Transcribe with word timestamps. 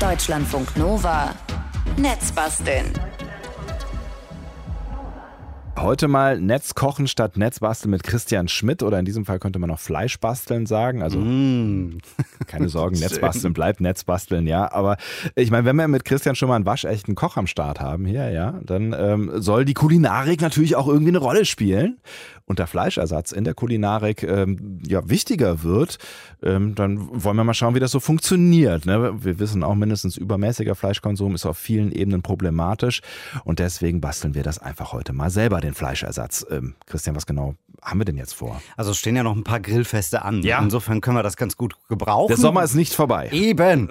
Deutschlandfunk 0.00 0.76
Nova. 0.78 1.34
Netzbasteln. 1.98 2.86
Heute 5.78 6.08
mal 6.08 6.38
Netzkochen 6.40 7.06
statt 7.06 7.38
Netzbasteln 7.38 7.90
mit 7.90 8.02
Christian 8.02 8.48
Schmidt 8.48 8.82
oder 8.82 8.98
in 8.98 9.06
diesem 9.06 9.24
Fall 9.24 9.38
könnte 9.38 9.58
man 9.58 9.70
noch 9.70 9.78
Fleischbasteln 9.78 10.66
sagen. 10.66 11.02
Also 11.02 11.18
Mm. 11.18 11.98
keine 12.46 12.68
Sorgen, 12.68 12.98
Netzbasteln 12.98 13.52
bleibt 13.54 13.80
Netzbasteln, 13.80 14.46
ja. 14.46 14.70
Aber 14.72 14.98
ich 15.36 15.50
meine, 15.50 15.64
wenn 15.64 15.76
wir 15.76 15.88
mit 15.88 16.04
Christian 16.04 16.34
schon 16.34 16.48
mal 16.48 16.56
einen 16.56 16.66
waschechten 16.66 17.14
Koch 17.14 17.36
am 17.38 17.46
Start 17.46 17.80
haben 17.80 18.04
hier, 18.04 18.30
ja, 18.30 18.60
dann 18.62 18.94
ähm, 18.98 19.30
soll 19.36 19.64
die 19.64 19.74
Kulinarik 19.74 20.42
natürlich 20.42 20.76
auch 20.76 20.86
irgendwie 20.86 21.10
eine 21.12 21.18
Rolle 21.18 21.46
spielen. 21.46 21.98
Und 22.50 22.58
der 22.58 22.66
Fleischersatz 22.66 23.30
in 23.30 23.44
der 23.44 23.54
Kulinarik 23.54 24.24
ähm, 24.24 24.80
ja 24.84 25.08
wichtiger 25.08 25.62
wird, 25.62 25.98
ähm, 26.42 26.74
dann 26.74 27.22
wollen 27.22 27.36
wir 27.36 27.44
mal 27.44 27.54
schauen, 27.54 27.76
wie 27.76 27.78
das 27.78 27.92
so 27.92 28.00
funktioniert. 28.00 28.86
Ne? 28.86 29.22
Wir 29.22 29.38
wissen 29.38 29.62
auch, 29.62 29.76
mindestens 29.76 30.16
übermäßiger 30.16 30.74
Fleischkonsum 30.74 31.36
ist 31.36 31.46
auf 31.46 31.56
vielen 31.56 31.92
Ebenen 31.92 32.22
problematisch. 32.22 33.02
Und 33.44 33.60
deswegen 33.60 34.00
basteln 34.00 34.34
wir 34.34 34.42
das 34.42 34.58
einfach 34.58 34.92
heute 34.92 35.12
mal 35.12 35.30
selber, 35.30 35.60
den 35.60 35.74
Fleischersatz. 35.74 36.44
Ähm, 36.50 36.74
Christian, 36.86 37.14
was 37.14 37.24
genau 37.24 37.54
haben 37.82 38.00
wir 38.00 38.04
denn 38.04 38.16
jetzt 38.16 38.32
vor? 38.32 38.60
Also 38.76 38.94
stehen 38.94 39.14
ja 39.14 39.22
noch 39.22 39.36
ein 39.36 39.44
paar 39.44 39.60
Grillfeste 39.60 40.22
an. 40.22 40.42
Ja. 40.42 40.60
Insofern 40.60 41.00
können 41.00 41.16
wir 41.16 41.22
das 41.22 41.36
ganz 41.36 41.56
gut 41.56 41.76
gebrauchen. 41.88 42.30
Der 42.30 42.36
Sommer 42.36 42.64
ist 42.64 42.74
nicht 42.74 42.94
vorbei. 42.94 43.28
Eben. 43.30 43.88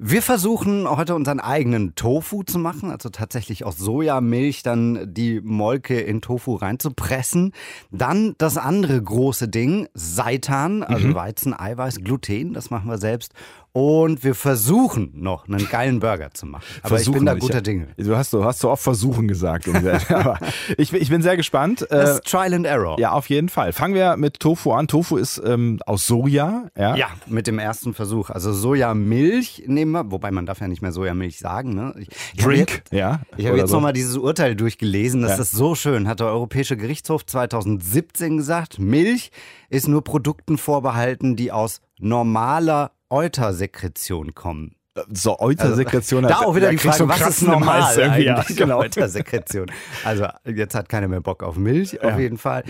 Wir 0.00 0.22
versuchen 0.22 0.88
heute 0.88 1.16
unseren 1.16 1.40
eigenen 1.40 1.96
Tofu 1.96 2.44
zu 2.44 2.60
machen, 2.60 2.92
also 2.92 3.08
tatsächlich 3.08 3.64
aus 3.64 3.78
Sojamilch 3.78 4.62
dann 4.62 5.12
die 5.12 5.40
Molke 5.40 5.98
in 5.98 6.20
Tofu 6.20 6.54
reinzupressen. 6.54 7.52
Dann 7.90 8.36
das 8.38 8.58
andere 8.58 9.02
große 9.02 9.48
Ding, 9.48 9.88
Seitan, 9.94 10.84
also 10.84 11.16
Weizen, 11.16 11.52
Eiweiß, 11.52 12.04
Gluten, 12.04 12.52
das 12.52 12.70
machen 12.70 12.88
wir 12.88 12.98
selbst. 12.98 13.32
Und 13.72 14.24
wir 14.24 14.34
versuchen 14.34 15.10
noch 15.14 15.46
einen 15.46 15.68
geilen 15.68 16.00
Burger 16.00 16.30
zu 16.32 16.46
machen. 16.46 16.64
Aber 16.82 17.00
ich 17.00 17.10
bin 17.10 17.26
da 17.26 17.32
Versuchen. 17.32 17.40
guter 17.40 17.58
Ich- 17.58 17.62
Dinge. 17.62 17.88
Du 17.96 18.16
hast, 18.16 18.32
du 18.32 18.44
hast 18.44 18.58
so 18.60 18.70
oft 18.70 18.82
versuchen 18.82 19.28
gesagt. 19.28 19.68
Aber 20.08 20.38
ich, 20.76 20.90
bin- 20.90 21.00
ich 21.02 21.10
bin 21.10 21.22
sehr 21.22 21.36
gespannt. 21.36 21.86
Das 21.90 22.10
Äh, 22.10 22.12
ist 22.14 22.24
Trial 22.24 22.54
and 22.54 22.66
Error. 22.66 22.98
ja, 22.98 23.12
auf 23.12 23.28
jeden 23.28 23.48
Fall. 23.48 23.72
Fangen 23.72 23.94
wir 23.94 24.16
mit 24.16 24.40
Tofu 24.40 24.72
an. 24.72 24.88
Tofu 24.88 25.16
ist 25.16 25.40
ähm, 25.44 25.78
aus 25.86 26.06
Soja. 26.06 26.64
Ja. 26.76 26.96
Ja, 26.96 27.06
mit 27.26 27.46
dem 27.46 27.58
ersten 27.58 27.94
Versuch. 27.94 28.30
Also 28.30 28.52
Sojamilch 28.52 29.64
nehmen 29.66 29.92
wir, 29.92 30.10
wobei 30.10 30.30
man 30.30 30.46
darf 30.46 30.60
ja 30.60 30.66
nicht 30.68 30.82
mehr 30.82 30.92
Sojamilch 30.92 31.38
sagen. 31.38 31.74
Ne? 31.74 31.94
Ich, 31.98 32.08
ich 32.34 32.42
Drink. 32.42 32.70
jetzt- 32.70 32.92
ja. 32.92 33.20
Ich 33.36 33.46
habe 33.46 33.58
jetzt 33.58 33.68
so. 33.70 33.76
nochmal 33.76 33.92
dieses 33.92 34.16
Urteil 34.16 34.56
durchgelesen. 34.56 35.22
Das 35.22 35.32
Ja. 35.36 35.42
ist 35.42 35.52
so 35.52 35.74
schön. 35.74 36.08
Hat 36.08 36.20
der 36.20 36.28
Europäische 36.28 36.76
Gerichtshof 36.76 37.24
2017 37.26 38.38
gesagt, 38.38 38.78
Milch 38.78 39.30
ist 39.70 39.86
nur 39.88 40.02
Produkten 40.02 40.58
vorbehalten, 40.58 41.36
die 41.36 41.52
aus 41.52 41.80
normaler 42.00 42.92
Eutersekretion 43.10 44.34
kommen. 44.34 44.74
So, 45.12 45.38
Eutersekretion. 45.38 46.24
Also, 46.24 46.40
da 46.40 46.46
auch 46.46 46.56
wieder 46.56 46.70
die 46.70 46.76
kriegst 46.76 46.98
Frage, 46.98 47.12
einen 47.12 47.22
was 47.22 47.28
ist 47.28 47.42
normal 47.42 47.96
irgendwie. 47.96 48.22
Ja, 48.22 48.36
eigentlich? 48.36 48.56
genau. 48.56 48.78
Eutersekretion. 48.78 49.70
Also 50.04 50.26
jetzt 50.44 50.74
hat 50.74 50.88
keiner 50.88 51.08
mehr 51.08 51.20
Bock 51.20 51.42
auf 51.42 51.56
Milch, 51.56 52.02
auf 52.02 52.18
jeden 52.18 52.38
Fall. 52.38 52.64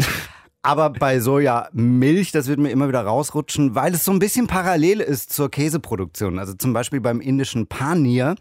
Aber 0.62 0.90
bei 0.90 1.20
Sojamilch, 1.20 2.32
das 2.32 2.48
wird 2.48 2.58
mir 2.58 2.70
immer 2.70 2.88
wieder 2.88 3.02
rausrutschen, 3.02 3.74
weil 3.74 3.94
es 3.94 4.04
so 4.04 4.12
ein 4.12 4.18
bisschen 4.18 4.48
parallel 4.48 5.00
ist 5.00 5.32
zur 5.32 5.50
Käseproduktion. 5.50 6.38
Also 6.38 6.54
zum 6.54 6.72
Beispiel 6.72 7.00
beim 7.00 7.20
indischen 7.20 7.68
Panir. 7.68 8.34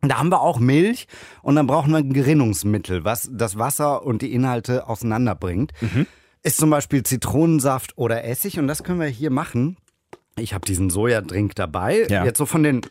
Da 0.00 0.18
haben 0.18 0.30
wir 0.30 0.40
auch 0.40 0.60
Milch 0.60 1.08
und 1.42 1.56
dann 1.56 1.66
brauchen 1.66 1.90
wir 1.90 1.98
ein 1.98 2.12
Gerinnungsmittel, 2.12 3.04
was 3.04 3.28
das 3.32 3.58
Wasser 3.58 4.06
und 4.06 4.22
die 4.22 4.32
Inhalte 4.32 4.88
auseinanderbringt. 4.88 5.72
Mhm. 5.80 6.06
Ist 6.44 6.58
zum 6.58 6.70
Beispiel 6.70 7.02
Zitronensaft 7.02 7.98
oder 7.98 8.24
Essig 8.24 8.60
und 8.60 8.68
das 8.68 8.84
können 8.84 9.00
wir 9.00 9.08
hier 9.08 9.30
machen. 9.30 9.76
Ich 10.40 10.54
habe 10.54 10.64
diesen 10.66 10.90
Sojadrink 10.90 11.54
dabei. 11.54 12.06
Ja. 12.08 12.24
Jetzt 12.24 12.38
so 12.38 12.46
von 12.46 12.62
den 12.62 12.82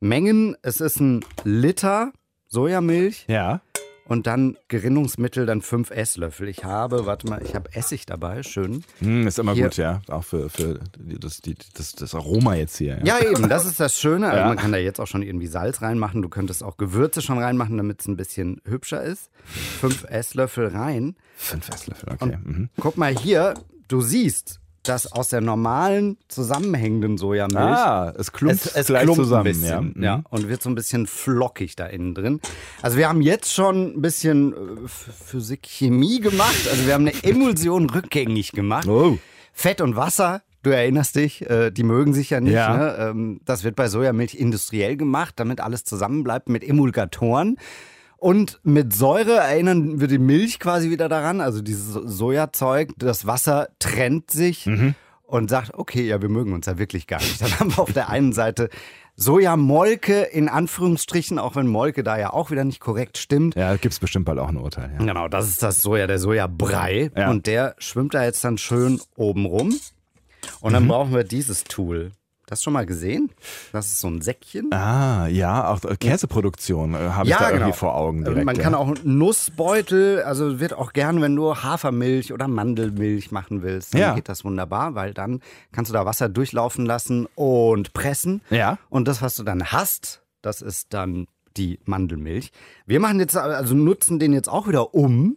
Mengen, 0.00 0.56
es 0.62 0.80
ist 0.80 1.00
ein 1.00 1.24
Liter 1.44 2.12
Sojamilch 2.48 3.24
Ja. 3.28 3.60
und 4.06 4.26
dann 4.26 4.56
Gerinnungsmittel, 4.68 5.46
dann 5.46 5.62
fünf 5.62 5.90
Esslöffel. 5.90 6.48
Ich 6.48 6.62
habe, 6.64 7.06
warte 7.06 7.26
mal, 7.26 7.42
ich 7.42 7.54
habe 7.54 7.74
Essig 7.74 8.04
dabei, 8.06 8.42
schön. 8.42 8.84
Hm, 9.00 9.26
ist 9.26 9.38
immer 9.38 9.54
Hier. 9.54 9.64
gut, 9.64 9.76
ja. 9.76 10.02
Auch 10.08 10.22
für, 10.24 10.50
für 10.50 10.78
das, 10.98 11.40
die, 11.40 11.56
das, 11.74 11.92
das 11.94 12.14
Aroma 12.14 12.54
jetzt 12.54 12.76
hier. 12.76 13.00
Ja, 13.02 13.18
eben, 13.18 13.48
das 13.48 13.64
ist 13.66 13.80
das 13.80 13.98
Schöne. 13.98 14.26
Also 14.28 14.38
Ja. 14.40 14.46
man 14.48 14.56
kann 14.58 14.72
da 14.72 14.78
jetzt 14.78 15.00
auch 15.00 15.06
schon 15.06 15.22
irgendwie 15.22 15.46
Salz 15.46 15.80
reinmachen. 15.82 16.22
Du 16.22 16.28
könntest 16.28 16.62
auch 16.62 16.76
Gewürze 16.76 17.22
schon 17.22 17.38
reinmachen, 17.38 17.76
damit 17.76 18.00
es 18.02 18.06
ein 18.06 18.16
bisschen 18.16 18.60
hübscher 18.66 19.02
ist. 19.02 19.30
Fünf 19.80 20.04
Esslöffel 20.04 20.68
rein. 20.68 21.16
Fünf 21.36 21.68
Esslöffel, 21.70 22.10
okay. 22.12 22.38
Mhm. 22.44 22.68
Guck 22.78 22.96
mal 22.98 23.16
hier, 23.16 23.54
du 23.88 24.00
siehst, 24.02 24.60
dass 24.88 25.10
aus 25.10 25.28
der 25.28 25.40
normalen 25.40 26.16
zusammenhängenden 26.28 27.18
Sojamilch 27.18 27.58
Ah, 27.58 28.12
es 28.16 28.32
klumpt 28.32 28.66
es, 28.66 28.76
es 28.76 28.86
gleich 28.86 29.02
klumpt 29.04 29.22
zusammen. 29.22 29.46
ein 29.46 29.52
bisschen, 29.52 29.94
ja. 29.98 30.02
ja. 30.04 30.16
Mhm. 30.18 30.24
und 30.30 30.48
wird 30.48 30.62
so 30.62 30.70
ein 30.70 30.74
bisschen 30.74 31.06
flockig 31.06 31.76
da 31.76 31.86
innen 31.86 32.14
drin. 32.14 32.40
Also 32.82 32.96
wir 32.96 33.08
haben 33.08 33.20
jetzt 33.22 33.52
schon 33.52 33.96
ein 33.96 34.02
bisschen 34.02 34.52
äh, 34.52 34.56
Physik, 34.88 35.62
Chemie 35.66 36.20
gemacht. 36.20 36.68
Also 36.70 36.86
wir 36.86 36.94
haben 36.94 37.06
eine 37.08 37.14
Emulsion 37.24 37.90
rückgängig 37.90 38.52
gemacht. 38.52 38.86
Oh. 38.88 39.18
Fett 39.52 39.80
und 39.80 39.96
Wasser, 39.96 40.42
du 40.62 40.70
erinnerst 40.70 41.16
dich, 41.16 41.48
äh, 41.48 41.70
die 41.70 41.82
mögen 41.84 42.12
sich 42.12 42.30
ja 42.30 42.40
nicht. 42.40 42.52
Ja. 42.54 42.76
Ne? 42.76 42.96
Ähm, 42.98 43.40
das 43.44 43.64
wird 43.64 43.76
bei 43.76 43.88
Sojamilch 43.88 44.34
industriell 44.34 44.96
gemacht, 44.96 45.34
damit 45.36 45.60
alles 45.60 45.84
zusammenbleibt 45.84 46.48
mit 46.48 46.62
Emulgatoren. 46.66 47.56
Und 48.24 48.58
mit 48.62 48.94
Säure 48.94 49.32
erinnern 49.36 50.00
wir 50.00 50.08
die 50.08 50.16
Milch 50.18 50.58
quasi 50.58 50.88
wieder 50.88 51.10
daran, 51.10 51.42
also 51.42 51.60
dieses 51.60 51.92
Sojazeug, 51.92 52.92
das 52.96 53.26
Wasser 53.26 53.68
trennt 53.78 54.30
sich 54.30 54.64
Mhm. 54.64 54.94
und 55.24 55.50
sagt, 55.50 55.74
okay, 55.74 56.06
ja, 56.06 56.22
wir 56.22 56.30
mögen 56.30 56.54
uns 56.54 56.64
ja 56.64 56.78
wirklich 56.78 57.06
gar 57.06 57.20
nicht. 57.20 57.38
Dann 57.42 57.50
haben 57.60 57.76
wir 57.76 57.80
auf 57.82 57.92
der 57.92 58.08
einen 58.08 58.32
Seite 58.32 58.70
Sojamolke 59.14 60.22
in 60.22 60.48
Anführungsstrichen, 60.48 61.38
auch 61.38 61.54
wenn 61.54 61.66
Molke 61.66 62.02
da 62.02 62.18
ja 62.18 62.32
auch 62.32 62.50
wieder 62.50 62.64
nicht 62.64 62.80
korrekt 62.80 63.18
stimmt. 63.18 63.56
Ja, 63.56 63.76
gibt 63.76 63.92
es 63.92 63.98
bestimmt 64.00 64.24
bald 64.24 64.38
auch 64.38 64.48
ein 64.48 64.56
Urteil. 64.56 64.90
Ja. 64.92 65.04
Genau, 65.04 65.28
das 65.28 65.48
ist 65.48 65.62
das 65.62 65.82
Soja, 65.82 66.06
der 66.06 66.18
Sojabrei. 66.18 67.10
Ja. 67.16 67.30
Und 67.30 67.46
der 67.46 67.74
schwimmt 67.78 68.14
da 68.14 68.24
jetzt 68.24 68.42
dann 68.42 68.56
schön 68.58 69.00
oben 69.16 69.44
rum. 69.44 69.74
Und 70.60 70.70
Mhm. 70.70 70.74
dann 70.74 70.88
brauchen 70.88 71.12
wir 71.14 71.24
dieses 71.24 71.64
Tool. 71.64 72.12
Das 72.54 72.62
schon 72.62 72.72
mal 72.72 72.86
gesehen? 72.86 73.30
Das 73.72 73.86
ist 73.86 73.98
so 74.00 74.06
ein 74.06 74.20
Säckchen. 74.22 74.72
Ah, 74.72 75.26
ja, 75.26 75.66
auch 75.68 75.82
äh, 75.84 75.96
Käseproduktion 75.96 76.94
äh, 76.94 76.98
habe 76.98 77.28
ich 77.28 77.34
da 77.34 77.50
irgendwie 77.50 77.72
vor 77.72 77.96
Augen 77.96 78.18
direkt. 78.24 78.36
genau. 78.38 78.44
Man 78.46 78.54
ja. 78.56 78.62
kann 78.62 78.74
auch 78.76 78.94
Nussbeutel, 79.02 80.22
also 80.22 80.60
wird 80.60 80.72
auch 80.74 80.92
gern, 80.92 81.20
wenn 81.20 81.34
du 81.34 81.52
Hafermilch 81.56 82.32
oder 82.32 82.46
Mandelmilch 82.46 83.32
machen 83.32 83.62
willst, 83.62 83.94
dann 83.94 84.00
Ja. 84.00 84.14
geht 84.14 84.28
das 84.28 84.44
wunderbar, 84.44 84.94
weil 84.94 85.12
dann 85.14 85.40
kannst 85.72 85.90
du 85.90 85.92
da 85.94 86.06
Wasser 86.06 86.28
durchlaufen 86.28 86.86
lassen 86.86 87.26
und 87.34 87.92
pressen. 87.92 88.40
Ja. 88.50 88.78
Und 88.88 89.08
das, 89.08 89.20
was 89.20 89.34
du 89.34 89.42
dann 89.42 89.64
hast, 89.72 90.22
das 90.42 90.62
ist 90.62 90.94
dann 90.94 91.26
die 91.56 91.80
Mandelmilch. 91.84 92.52
Wir 92.86 93.00
machen 93.00 93.18
jetzt, 93.18 93.36
also 93.36 93.74
nutzen 93.74 94.20
den 94.20 94.32
jetzt 94.32 94.48
auch 94.48 94.68
wieder 94.68 94.94
um, 94.94 95.36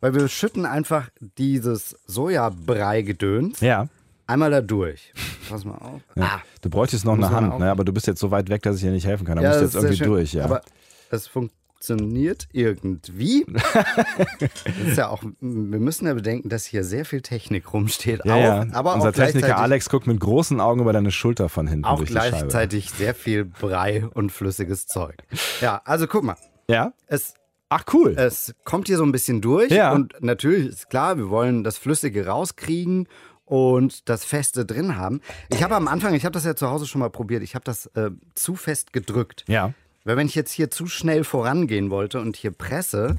weil 0.00 0.14
wir 0.14 0.28
schütten 0.28 0.64
einfach 0.66 1.10
dieses 1.38 1.96
Sojabrei-Gedöns 2.06 3.60
Ja. 3.60 3.88
Einmal 4.26 4.50
da 4.50 4.60
durch. 4.60 5.12
Pass 5.48 5.64
mal 5.64 5.76
auf. 5.76 6.00
Ah, 6.18 6.40
Du 6.62 6.70
bräuchtest 6.70 7.04
noch 7.04 7.16
Muss 7.16 7.26
eine 7.26 7.34
Hand, 7.36 7.58
ne? 7.58 7.70
aber 7.70 7.84
du 7.84 7.92
bist 7.92 8.06
jetzt 8.06 8.20
so 8.20 8.30
weit 8.30 8.48
weg, 8.48 8.62
dass 8.62 8.76
ich 8.76 8.82
dir 8.82 8.90
nicht 8.90 9.06
helfen 9.06 9.26
kann. 9.26 9.36
Da 9.36 9.42
ja, 9.42 9.48
musst 9.50 9.60
du 9.60 9.64
jetzt 9.64 9.74
irgendwie 9.74 10.04
durch, 10.04 10.32
ja. 10.34 10.44
Aber 10.44 10.62
es 11.10 11.26
funktioniert 11.28 12.48
irgendwie. 12.52 13.44
das 13.74 14.88
ist 14.88 14.96
ja 14.96 15.08
auch, 15.08 15.22
wir 15.22 15.80
müssen 15.80 16.06
ja 16.06 16.14
bedenken, 16.14 16.48
dass 16.48 16.64
hier 16.64 16.84
sehr 16.84 17.04
viel 17.04 17.20
Technik 17.20 17.72
rumsteht. 17.72 18.24
ja, 18.24 18.34
auch, 18.34 18.38
ja. 18.40 18.66
Aber 18.72 18.94
Unser 18.94 19.10
auch 19.10 19.12
Techniker 19.12 19.58
Alex 19.58 19.88
guckt 19.90 20.06
mit 20.06 20.18
großen 20.20 20.60
Augen 20.60 20.80
über 20.80 20.92
deine 20.92 21.10
Schulter 21.10 21.48
von 21.48 21.66
hinten 21.66 21.84
auch 21.84 21.98
durch 21.98 22.08
die 22.10 22.14
Scheibe. 22.16 22.36
gleichzeitig 22.38 22.90
sehr 22.90 23.14
viel 23.14 23.44
Brei 23.44 24.06
und 24.14 24.30
flüssiges 24.32 24.86
Zeug. 24.86 25.16
Ja, 25.60 25.82
also 25.84 26.06
guck 26.06 26.24
mal. 26.24 26.36
Ja? 26.68 26.92
Es 27.06 27.34
Ach, 27.70 27.84
cool. 27.92 28.14
Es 28.16 28.54
kommt 28.64 28.86
hier 28.86 28.98
so 28.98 29.04
ein 29.04 29.10
bisschen 29.10 29.40
durch 29.40 29.70
Ja. 29.72 29.92
und 29.92 30.14
natürlich 30.20 30.68
ist 30.68 30.90
klar, 30.90 31.16
wir 31.16 31.28
wollen 31.28 31.64
das 31.64 31.76
Flüssige 31.76 32.26
rauskriegen 32.26 33.08
und 33.46 34.08
das 34.08 34.24
Feste 34.24 34.64
drin 34.64 34.96
haben. 34.96 35.20
Ich 35.50 35.62
habe 35.62 35.74
am 35.76 35.88
Anfang, 35.88 36.14
ich 36.14 36.24
habe 36.24 36.32
das 36.32 36.44
ja 36.44 36.56
zu 36.56 36.68
Hause 36.70 36.86
schon 36.86 37.00
mal 37.00 37.10
probiert, 37.10 37.42
ich 37.42 37.54
habe 37.54 37.64
das 37.64 37.86
äh, 37.94 38.10
zu 38.34 38.56
fest 38.56 38.92
gedrückt. 38.92 39.44
ja. 39.48 39.72
Weil 40.06 40.18
wenn 40.18 40.26
ich 40.26 40.34
jetzt 40.34 40.52
hier 40.52 40.70
zu 40.70 40.86
schnell 40.86 41.24
vorangehen 41.24 41.88
wollte 41.88 42.20
und 42.20 42.36
hier 42.36 42.50
presse, 42.50 43.16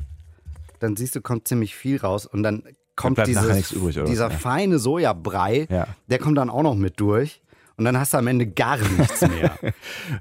dann 0.80 0.96
siehst 0.96 1.16
du, 1.16 1.22
kommt 1.22 1.48
ziemlich 1.48 1.76
viel 1.76 1.98
raus 1.98 2.28
und 2.28 2.44
dann 2.44 2.62
kommt 2.96 3.18
nachher 3.18 3.26
dieses, 3.26 3.72
übrig, 3.72 3.96
dieser 4.06 4.30
Ja. 4.30 4.38
feine 4.38 4.78
Sojabrei, 4.78 5.66
Ja. 5.72 5.88
der 6.10 6.20
kommt 6.20 6.38
dann 6.38 6.52
auch 6.52 6.62
noch 6.62 6.76
mit 6.76 7.00
durch 7.00 7.42
und 7.78 7.86
dann 7.86 7.98
hast 7.98 8.14
du 8.14 8.18
am 8.20 8.28
Ende 8.28 8.46
gar 8.46 8.78
nichts 8.78 9.22
mehr. 9.22 9.58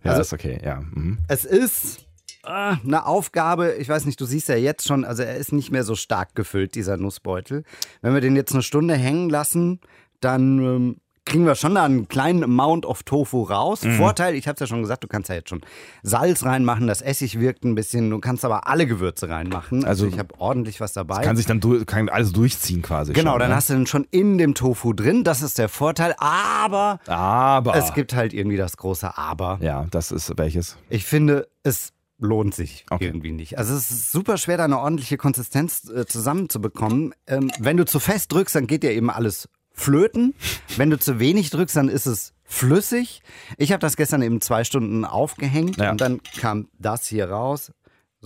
Ja, 0.03 0.11
Also- 0.12 0.23
ist 0.23 0.33
okay, 0.33 0.59
ja. 0.65 0.81
Mhm. 0.81 1.19
Es 1.29 1.45
ist 1.45 2.07
eine 2.46 3.06
Aufgabe, 3.06 3.75
ich 3.75 3.88
weiß 3.88 4.05
nicht, 4.06 4.20
du 4.20 4.25
siehst 4.25 4.49
ja 4.49 4.56
jetzt 4.56 4.87
schon, 4.87 5.05
also 5.05 5.23
er 5.23 5.37
ist 5.37 5.52
nicht 5.52 5.70
mehr 5.70 5.85
so 5.85 5.94
stark 5.94 6.35
gefüllt, 6.35 6.75
dieser 6.75 6.96
Nussbeutel. 6.96 7.64
Wenn 8.02 8.14
wir 8.14 8.20
den 8.20 8.37
jetzt 8.37 8.52
eine 8.52 8.62
Stunde 8.62 8.94
hängen 8.94 9.31
lassen, 9.31 9.81
dann 10.20 10.58
ähm, 10.58 10.96
kriegen 11.26 11.46
wir 11.46 11.55
schon 11.55 11.75
da 11.75 11.85
einen 11.85 12.06
kleinen 12.08 12.44
Amount 12.44 12.85
of 12.87 13.02
Tofu 13.02 13.43
raus. 13.44 13.82
Mhm. 13.82 13.93
Vorteil, 13.96 14.35
ich 14.35 14.46
habe 14.46 14.55
es 14.55 14.61
ja 14.61 14.67
schon 14.67 14.82
gesagt, 14.82 15.05
du 15.05 15.08
kannst 15.08 15.29
ja 15.31 15.35
jetzt 15.37 15.49
schon 15.49 15.62
Salz 16.02 16.44
reinmachen, 16.44 16.87
das 16.87 17.00
Essig 17.00 17.41
wirkt 17.41 17.64
ein 17.64 17.75
bisschen, 17.75 18.11
du 18.11 18.19
kannst 18.20 18.44
aber 18.44 18.69
alle 18.69 18.87
Gewürze 18.87 19.29
reinmachen. 19.29 19.85
Also, 19.85 20.05
Also 20.05 20.06
ich 20.14 20.19
habe 20.19 20.38
ordentlich 20.38 20.81
was 20.81 20.93
dabei. 20.93 21.23
Kann 21.23 21.37
sich 21.37 21.47
dann 21.47 21.61
du, 21.61 21.85
kann 21.85 22.08
alles 22.08 22.32
durchziehen 22.32 22.82
quasi. 22.82 23.12
genau, 23.12 23.32
schon, 23.32 23.40
dann 23.40 23.50
ne? 23.50 23.56
hast 23.56 23.70
du 23.70 23.75
den 23.75 23.87
schon 23.87 24.06
in 24.11 24.37
dem 24.38 24.55
Tofu 24.55 24.93
drin, 24.93 25.25
das 25.25 25.40
ist 25.40 25.58
der 25.58 25.69
Vorteil, 25.69 26.14
aber 26.19 27.00
Aber. 27.06 27.75
es 27.75 27.94
gibt 27.94 28.14
halt 28.14 28.35
irgendwie 28.35 28.56
das 28.56 28.76
große 28.76 29.17
Aber. 29.17 29.58
ja, 29.62 29.87
das 29.90 30.12
ist 30.12 30.37
welches? 30.37 30.76
Ich 30.90 31.06
finde, 31.06 31.49
es 31.62 31.93
lohnt 32.19 32.55
sich 32.55 32.87
Okay. 32.90 33.06
irgendwie 33.06 33.32
nicht. 33.32 33.58
Also 33.58 33.75
es 33.75 33.90
ist 33.90 34.12
super 34.12 34.37
schwer, 34.38 34.56
da 34.56 34.64
eine 34.64 34.78
ordentliche 34.78 35.16
Konsistenz 35.16 35.88
äh, 35.88 36.06
zusammenzubekommen. 36.06 37.14
Ähm, 37.26 37.50
wenn 37.58 37.76
du 37.76 37.84
zu 37.84 37.99
fest 38.00 38.32
drückst, 38.32 38.55
dann 38.55 38.66
geht 38.66 38.82
dir 38.82 38.93
eben 38.93 39.11
alles 39.11 39.49
flöten. 39.72 40.34
Wenn 40.76 40.90
du 40.90 40.99
zu 40.99 41.19
wenig 41.19 41.50
drückst, 41.50 41.75
dann 41.76 41.88
ist 41.88 42.06
es 42.06 42.32
flüssig. 42.44 43.22
Ich 43.58 43.72
habe 43.72 43.81
das 43.81 43.96
gestern 43.96 44.22
eben 44.22 44.40
zwei 44.40 44.62
Stunden 44.64 45.05
aufgehängt 45.05 45.76
Ja. 45.78 45.90
und 45.90 46.00
dann 46.00 46.20
kam 46.40 46.69
das 46.78 47.06
hier 47.06 47.28
raus. 47.31 47.72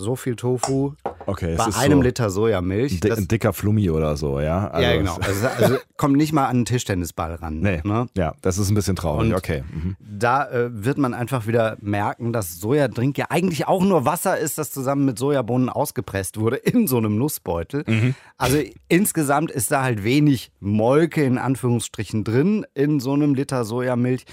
So 0.00 0.14
viel 0.14 0.36
Tofu 0.36 0.92
Okay, 1.26 1.56
bei 1.56 1.64
einem 1.76 1.98
so 1.98 2.02
Liter 2.02 2.30
Sojamilch. 2.30 3.00
Di 3.00 3.10
ein 3.10 3.26
dicker 3.26 3.52
Flummi 3.52 3.90
oder 3.90 4.16
so, 4.16 4.40
ja? 4.40 4.68
Also, 4.68 4.88
ja, 4.88 4.96
genau. 4.96 5.16
Also, 5.16 5.46
also 5.48 5.76
kommt 5.96 6.16
nicht 6.16 6.32
mal 6.32 6.44
an 6.44 6.50
einen 6.58 6.64
Tischtennisball 6.64 7.34
ran. 7.34 7.58
Nee, 7.60 7.80
Ne? 7.84 8.06
ja, 8.16 8.34
das 8.40 8.58
ist 8.58 8.70
ein 8.70 8.74
bisschen 8.76 8.94
traurig. 8.96 9.28
Und- 9.30 9.34
okay. 9.36 9.64
Mhm. 9.70 9.96
Da 10.00 10.48
äh, 10.48 10.68
wird 10.84 10.98
man 10.98 11.14
einfach 11.14 11.46
wieder 11.48 11.76
merken, 11.80 12.32
dass 12.32 12.60
Sojadrink 12.60 13.18
ja 13.18 13.26
eigentlich 13.28 13.66
auch 13.66 13.82
nur 13.84 14.04
Wasser 14.04 14.38
ist, 14.38 14.56
das 14.56 14.70
zusammen 14.70 15.04
mit 15.04 15.18
Sojabohnen 15.18 15.68
ausgepresst 15.68 16.38
wurde 16.38 16.56
in 16.62 16.86
so 16.86 16.96
einem 16.96 17.18
Nussbeutel. 17.18 17.82
Mhm. 17.86 18.14
Also 18.36 18.58
insgesamt 18.88 19.50
ist 19.50 19.70
da 19.72 19.82
halt 19.82 20.04
wenig 20.04 20.52
Molke 20.60 21.24
in 21.24 21.38
Anführungsstrichen 21.38 22.22
drin 22.24 22.64
in 22.74 23.00
so 23.00 23.12
einem 23.14 23.34
Liter 23.34 23.64
Sojamilch. 23.64 24.24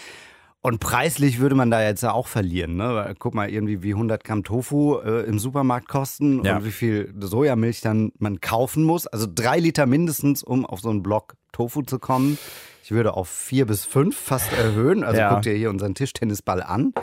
Und 0.66 0.80
preislich 0.80 1.38
würde 1.40 1.54
man 1.54 1.70
da 1.70 1.84
jetzt 1.84 2.02
ja 2.02 2.12
auch 2.12 2.26
verlieren. 2.26 2.76
Ne? 2.76 3.14
Guck 3.20 3.36
mal, 3.36 3.48
irgendwie 3.52 3.84
wie 3.84 3.92
100 3.94 4.24
Gramm 4.24 4.44
Tofu 4.44 4.98
äh, 4.98 5.22
im 5.26 5.38
Supermarkt 5.38 5.88
kosten 5.88 6.44
Ja. 6.44 6.58
und 6.58 6.66
wie 6.66 6.72
viel 6.72 7.14
Sojamilch 7.20 7.82
dann 7.82 8.12
man 8.18 8.42
kaufen 8.42 8.84
muss. 8.84 9.06
Also 9.06 9.28
drei 9.32 9.60
Liter 9.60 9.86
mindestens, 9.86 10.42
um 10.42 10.66
auf 10.66 10.80
so 10.80 10.90
einen 10.90 11.04
Block 11.04 11.36
Tofu 11.52 11.84
zu 11.84 12.00
kommen. 12.00 12.40
Ich 12.84 12.90
würde 12.90 13.14
auf 13.14 13.30
vier 13.30 13.68
bis 13.68 13.86
fünf 13.86 14.18
fast 14.18 14.52
erhöhen. 14.54 15.04
Also 15.04 15.20
Ja. 15.22 15.30
guck 15.36 15.44
dir 15.44 15.54
hier 15.54 15.70
unseren 15.70 15.94
Tischtennisball 15.94 16.64
an. 16.64 16.94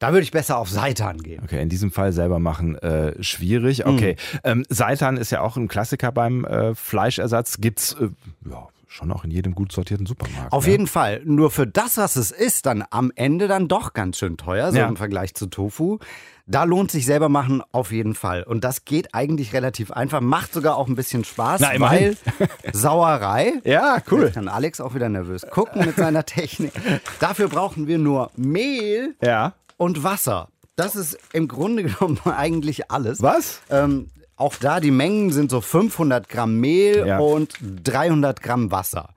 Da 0.00 0.08
würde 0.10 0.22
ich 0.22 0.32
besser 0.32 0.58
auf 0.58 0.68
Seitan 0.68 1.18
gehen. 1.18 1.40
Okay, 1.44 1.62
in 1.62 1.68
diesem 1.68 1.92
Fall 1.92 2.12
selber 2.12 2.40
machen 2.40 2.74
äh, 2.78 3.22
schwierig. 3.22 3.86
Okay, 3.86 4.16
ähm, 4.42 4.64
Seitan 4.68 5.16
ist 5.18 5.30
ja 5.30 5.40
auch 5.40 5.56
ein 5.56 5.68
Klassiker 5.68 6.10
beim 6.10 6.44
äh, 6.44 6.74
Fleischersatz. 6.74 7.58
Gibt's 7.60 7.92
äh, 7.94 8.08
ja, 8.50 8.66
schon 8.88 9.12
auch 9.12 9.22
in 9.24 9.30
jedem 9.30 9.54
gut 9.54 9.70
sortierten 9.70 10.06
Supermarkt. 10.06 10.52
Auf 10.52 10.64
ne? 10.64 10.72
jeden 10.72 10.86
Fall. 10.86 11.20
Nur 11.24 11.50
für 11.50 11.66
das, 11.66 11.96
was 11.98 12.16
es 12.16 12.30
ist, 12.30 12.66
dann 12.66 12.82
am 12.90 13.12
Ende 13.14 13.46
dann 13.46 13.68
doch 13.68 13.92
ganz 13.92 14.18
schön 14.18 14.36
teuer, 14.36 14.72
so 14.72 14.78
Ja. 14.78 14.88
im 14.88 14.96
Vergleich 14.96 15.34
zu 15.34 15.46
Tofu. 15.46 15.98
Da 16.46 16.64
lohnt 16.64 16.90
sich 16.90 17.04
selber 17.04 17.28
machen 17.28 17.62
auf 17.72 17.92
jeden 17.92 18.14
Fall. 18.14 18.42
Und 18.42 18.64
das 18.64 18.86
geht 18.86 19.14
eigentlich 19.14 19.52
relativ 19.52 19.90
einfach, 19.90 20.22
macht 20.22 20.54
sogar 20.54 20.76
auch 20.76 20.88
ein 20.88 20.94
bisschen 20.94 21.22
Spaß, 21.24 21.60
Na, 21.60 21.78
weil 21.78 22.16
Sauerei. 22.72 23.60
Ja, 23.64 23.98
cool. 24.10 24.22
Jetzt 24.24 24.34
kann 24.34 24.48
Alex 24.48 24.80
auch 24.80 24.94
wieder 24.94 25.08
nervös 25.08 25.46
gucken 25.50 25.84
mit 25.84 25.96
seiner 25.96 26.24
Technik. 26.24 26.72
Dafür 27.20 27.48
brauchen 27.48 27.86
wir 27.86 27.98
nur 27.98 28.30
Mehl 28.36 29.14
Ja. 29.22 29.54
und 29.76 30.02
Wasser. 30.02 30.48
Das 30.76 30.96
ist 30.96 31.18
im 31.32 31.48
Grunde 31.48 31.82
genommen 31.84 32.18
eigentlich 32.24 32.90
alles. 32.90 33.20
Was? 33.22 33.60
Ähm, 33.68 34.08
auch 34.38 34.56
da, 34.56 34.80
die 34.80 34.90
Mengen 34.90 35.30
sind 35.32 35.50
so 35.50 35.60
500 35.60 36.28
Gramm 36.28 36.58
Mehl 36.60 37.04
Ja. 37.06 37.16
Mhm. 37.16 37.22
und 37.22 37.54
300 37.84 38.42
Gramm 38.42 38.70
Wasser. 38.70 39.10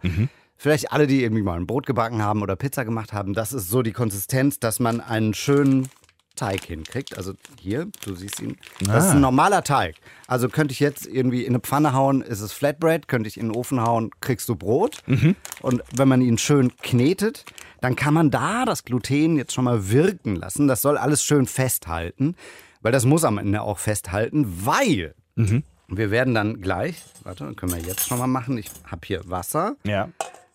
Vielleicht 0.57 0.91
alle, 0.91 1.07
die 1.07 1.23
irgendwie 1.23 1.41
mal 1.43 1.57
ein 1.59 1.65
Brot 1.67 1.85
gebacken 1.85 2.21
haben 2.21 2.41
oder 2.43 2.55
Pizza 2.55 2.85
gemacht 2.85 3.13
haben, 3.13 3.33
das 3.33 3.51
ist 3.53 3.69
so 3.69 3.81
die 3.81 3.93
Konsistenz, 3.93 4.59
dass 4.59 4.79
man 4.79 5.01
einen 5.01 5.33
schönen 5.33 5.89
Teig 6.35 6.63
hinkriegt. 6.65 7.17
Also 7.17 7.33
hier, 7.59 7.87
du 8.05 8.15
siehst 8.15 8.39
ihn. 8.39 8.57
Das 8.79 8.89
Ah. 8.89 8.97
ist 9.07 9.11
ein 9.15 9.21
normaler 9.21 9.63
Teig. 9.63 9.95
Also 10.27 10.49
könnte 10.49 10.71
ich 10.71 10.79
jetzt 10.79 11.05
irgendwie 11.05 11.41
in 11.43 11.49
eine 11.49 11.59
Pfanne 11.59 11.93
hauen, 11.93 12.21
ist 12.21 12.41
es 12.41 12.53
Flatbread. 12.53 13.07
Könnte 13.07 13.27
ich 13.27 13.37
in 13.39 13.47
den 13.49 13.55
Ofen 13.55 13.81
hauen, 13.81 14.11
kriegst 14.21 14.47
du 14.49 14.55
Brot. 14.55 14.99
Mhm. 15.07 15.35
Und 15.61 15.83
wenn 15.95 16.07
man 16.07 16.21
ihn 16.21 16.37
schön 16.37 16.75
knetet, 16.77 17.43
dann 17.81 17.95
kann 17.95 18.13
man 18.13 18.31
da 18.31 18.63
das 18.65 18.85
Gluten 18.85 19.35
jetzt 19.37 19.53
schon 19.53 19.65
mal 19.65 19.89
wirken 19.91 20.35
lassen. 20.35 20.67
Das 20.67 20.81
soll 20.81 20.97
alles 20.97 21.23
schön 21.23 21.47
festhalten, 21.47 22.35
weil 22.81 22.91
das 22.91 23.05
muss 23.05 23.23
am 23.23 23.37
Ende 23.37 23.61
auch 23.61 23.77
festhalten, 23.79 24.65
weil 24.65 25.15
Mhm. 25.35 25.63
wir 25.87 26.11
werden 26.11 26.33
dann 26.33 26.61
gleich, 26.61 27.01
warte, 27.23 27.53
können 27.53 27.73
wir 27.73 27.81
jetzt 27.81 28.07
schon 28.07 28.19
mal 28.19 28.27
machen. 28.27 28.57
Ich 28.57 28.69
habe 28.85 29.01
hier 29.05 29.21
Wasser. 29.29 29.75
Ja. 29.83 30.09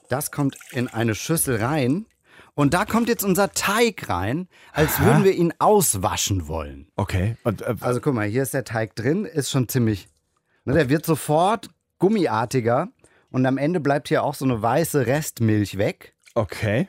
Das 0.09 0.31
kommt 0.31 0.57
in 0.73 0.89
eine 0.89 1.15
Schüssel 1.15 1.57
rein. 1.63 2.07
Und 2.55 2.73
da 2.73 2.85
kommt 2.87 3.09
jetzt 3.09 3.23
unser 3.25 3.53
Teig 3.53 4.09
rein, 4.09 4.49
als 4.73 4.99
würden 5.01 5.25
wir 5.25 5.33
ihn 5.33 5.53
auswaschen 5.59 6.49
wollen. 6.49 6.89
Okay. 6.97 7.37
Und, 7.45 7.61
äh, 7.63 7.75
Also 7.81 8.01
guck 8.01 8.15
mal, 8.15 8.27
hier 8.27 8.43
ist 8.43 8.55
der 8.55 8.65
Teig 8.65 8.95
drin, 8.97 9.25
ist 9.27 9.51
schon 9.51 9.69
ziemlich. 9.69 10.09
Ne, 10.65 10.73
der 10.75 10.89
wird 10.89 11.05
sofort 11.05 11.69
gummiartiger 11.99 12.89
und 13.31 13.45
am 13.47 13.59
Ende 13.59 13.79
bleibt 13.81 14.09
hier 14.09 14.23
auch 14.23 14.35
so 14.35 14.45
eine 14.47 14.61
weiße 14.63 15.07
Restmilch 15.07 15.77
weg. 15.79 16.15
okay. 16.35 16.89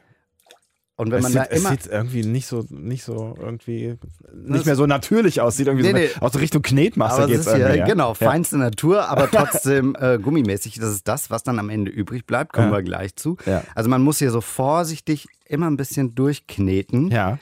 Und 0.99 1.11
wenn 1.11 1.19
Es 1.19 1.23
man 1.23 1.31
sieht, 1.31 1.41
da 1.41 1.45
es 1.51 1.59
immer. 1.61 1.69
sieht 1.69 1.85
irgendwie 1.87 2.23
nicht 2.25 2.47
so, 2.47 2.65
nicht 2.69 3.03
so 3.03 3.35
irgendwie, 3.39 3.97
nicht 4.33 4.65
mehr 4.65 4.75
so 4.75 4.87
natürlich 4.87 5.41
aus. 5.41 5.55
Sieht 5.55 5.67
irgendwie 5.67 5.85
Nee, 5.93 6.07
so 6.07 6.15
nee. 6.19 6.25
aus 6.25 6.35
Richtung 6.39 6.63
Knetmasse 6.63 7.21
Aber 7.23 7.31
es 7.31 7.45
irgendwie. 7.45 7.77
ja? 7.77 7.85
genau, 7.85 8.09
Ja. 8.09 8.13
feinste 8.15 8.57
Natur, 8.57 9.07
aber 9.07 9.29
trotzdem 9.31 9.95
äh, 9.99 10.17
gummimäßig. 10.17 10.79
Das 10.79 10.89
ist 10.89 11.07
das, 11.07 11.29
was 11.29 11.43
dann 11.43 11.59
am 11.59 11.69
Ende 11.69 11.91
übrig 11.91 12.25
bleibt. 12.25 12.51
Kommen 12.51 12.69
Ja. 12.71 12.77
wir 12.77 12.81
gleich 12.83 13.15
zu. 13.15 13.37
Ja. 13.45 13.63
Also 13.75 13.89
man 13.91 14.01
muss 14.01 14.17
hier 14.17 14.31
so 14.31 14.41
vorsichtig 14.41 15.27
immer 15.45 15.69
ein 15.69 15.77
bisschen 15.77 16.15
durchkneten, 16.15 17.11
Ja. 17.11 17.37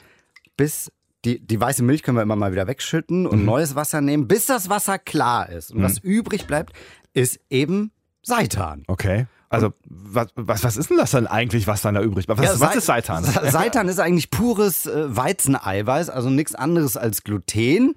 bis 0.58 0.92
die, 1.24 1.40
die 1.44 1.58
weiße 1.60 1.82
Milch 1.82 2.02
können 2.02 2.18
wir 2.18 2.22
immer 2.22 2.36
mal 2.36 2.52
wieder 2.52 2.66
wegschütten 2.66 3.20
Mhm. 3.22 3.26
und 3.26 3.44
neues 3.46 3.74
Wasser 3.74 4.00
nehmen, 4.02 4.28
bis 4.28 4.46
das 4.46 4.68
Wasser 4.68 4.98
klar 4.98 5.48
ist. 5.48 5.72
Und 5.72 5.82
was 5.82 5.98
übrig 5.98 6.46
bleibt, 6.46 6.72
ist 7.14 7.40
eben 7.50 7.90
Seitan. 8.22 8.82
Okay. 8.86 9.26
Also, 9.48 9.72
was, 9.84 10.28
was, 10.34 10.64
was 10.64 10.76
ist 10.76 10.90
denn 10.90 10.96
das 10.96 11.12
dann 11.12 11.26
eigentlich, 11.26 11.66
was 11.66 11.82
dann 11.82 11.94
da 11.94 12.02
übrig 12.02 12.26
bleibt? 12.26 12.40
Was, 12.40 12.58
Ja, 12.58 12.60
was 12.60 12.76
ist 12.76 12.86
Seitan? 12.86 13.24
Seitan 13.50 13.88
ist 13.88 14.00
eigentlich 14.00 14.30
pures 14.30 14.86
äh, 14.86 15.16
Weizeneiweiß, 15.16 16.10
also 16.10 16.30
nichts 16.30 16.54
anderes 16.54 16.96
als 16.96 17.22
Gluten. 17.22 17.94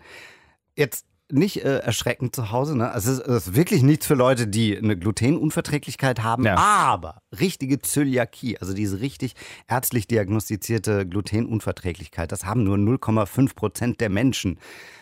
Jetzt 0.76 1.06
nicht 1.32 1.64
äh, 1.64 1.78
erschreckend 1.80 2.36
zu 2.36 2.52
Hause, 2.52 2.78
ne? 2.78 2.92
Also 2.92 3.12
es 3.12 3.20
ist, 3.20 3.28
es 3.28 3.48
ist 3.48 3.56
wirklich 3.56 3.84
nichts 3.84 4.08
für 4.08 4.16
Leute, 4.16 4.48
die 4.48 4.78
eine 4.78 4.98
Glutenunverträglichkeit 4.98 6.24
haben, 6.24 6.46
Ja. 6.46 6.56
aber 6.56 7.22
richtige 7.40 7.80
Zöliakie, 7.82 8.58
also 8.60 8.74
diese 8.74 9.00
richtig 9.02 9.34
ärztlich 9.68 10.08
diagnostizierte 10.08 11.06
Glutenunverträglichkeit, 11.08 12.32
das 12.32 12.46
haben 12.46 12.64
nur 12.64 12.78
0,5 12.78 13.56
Prozent 13.56 14.02
der 14.02 14.10
Menschen. 14.10 14.58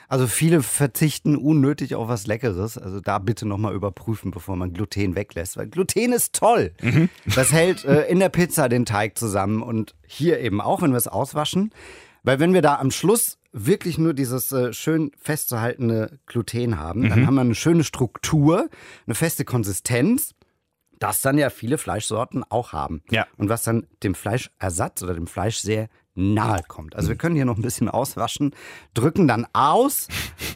Also 0.09 0.25
viele 0.27 0.63
verzichten 0.63 1.35
unnötig 1.35 1.95
auf 1.95 2.07
was 2.07 2.27
Leckeres. 2.27 2.77
Also 2.77 3.01
da 3.01 3.19
bitte 3.19 3.45
nochmal 3.45 3.73
überprüfen, 3.75 4.31
bevor 4.31 4.55
man 4.55 4.71
Gluten 4.71 5.15
weglässt. 5.17 5.57
Weil 5.57 5.67
Gluten 5.67 6.13
ist 6.13 6.33
toll. 6.33 6.71
Das 7.35 7.51
hält 7.51 7.83
äh, 7.83 8.03
in 8.07 8.19
der 8.19 8.29
Pizza 8.29 8.69
den 8.69 8.85
Teig 8.85 9.17
zusammen 9.17 9.61
und 9.61 9.95
hier 10.05 10.39
eben 10.39 10.61
auch, 10.61 10.81
wenn 10.81 10.91
wir 10.91 10.97
es 10.97 11.09
auswaschen. 11.09 11.71
Weil 12.23 12.39
wenn 12.39 12.53
wir 12.53 12.61
da 12.61 12.75
am 12.75 12.89
Schluss 12.89 13.37
wirklich 13.65 13.97
nur 13.97 14.13
dieses 14.13 14.51
äh, 14.51 14.73
schön 14.73 15.11
festzuhaltende 15.19 16.19
Gluten 16.25 16.79
haben, 16.79 17.09
dann 17.09 17.25
haben 17.25 17.35
wir 17.35 17.41
eine 17.41 17.55
schöne 17.55 17.83
Struktur, 17.83 18.69
eine 19.05 19.15
feste 19.15 19.45
Konsistenz, 19.45 20.33
das 20.99 21.21
dann 21.21 21.37
ja 21.37 21.49
viele 21.49 21.77
Fleischsorten 21.77 22.43
auch 22.43 22.73
haben. 22.73 23.01
Ja. 23.09 23.27
Und 23.37 23.49
was 23.49 23.63
dann 23.63 23.87
dem 24.03 24.15
Fleischersatz 24.15 25.03
oder 25.03 25.13
dem 25.13 25.27
Fleisch 25.27 25.57
sehr 25.57 25.89
nahe 26.17 26.61
kommt. 26.67 26.95
Also 26.95 27.09
wir 27.09 27.15
können 27.15 27.35
hier 27.35 27.45
noch 27.45 27.57
ein 27.57 27.61
bisschen 27.61 27.89
auswaschen, 27.89 28.51
drücken 28.93 29.27
dann 29.27 29.45
aus 29.53 30.07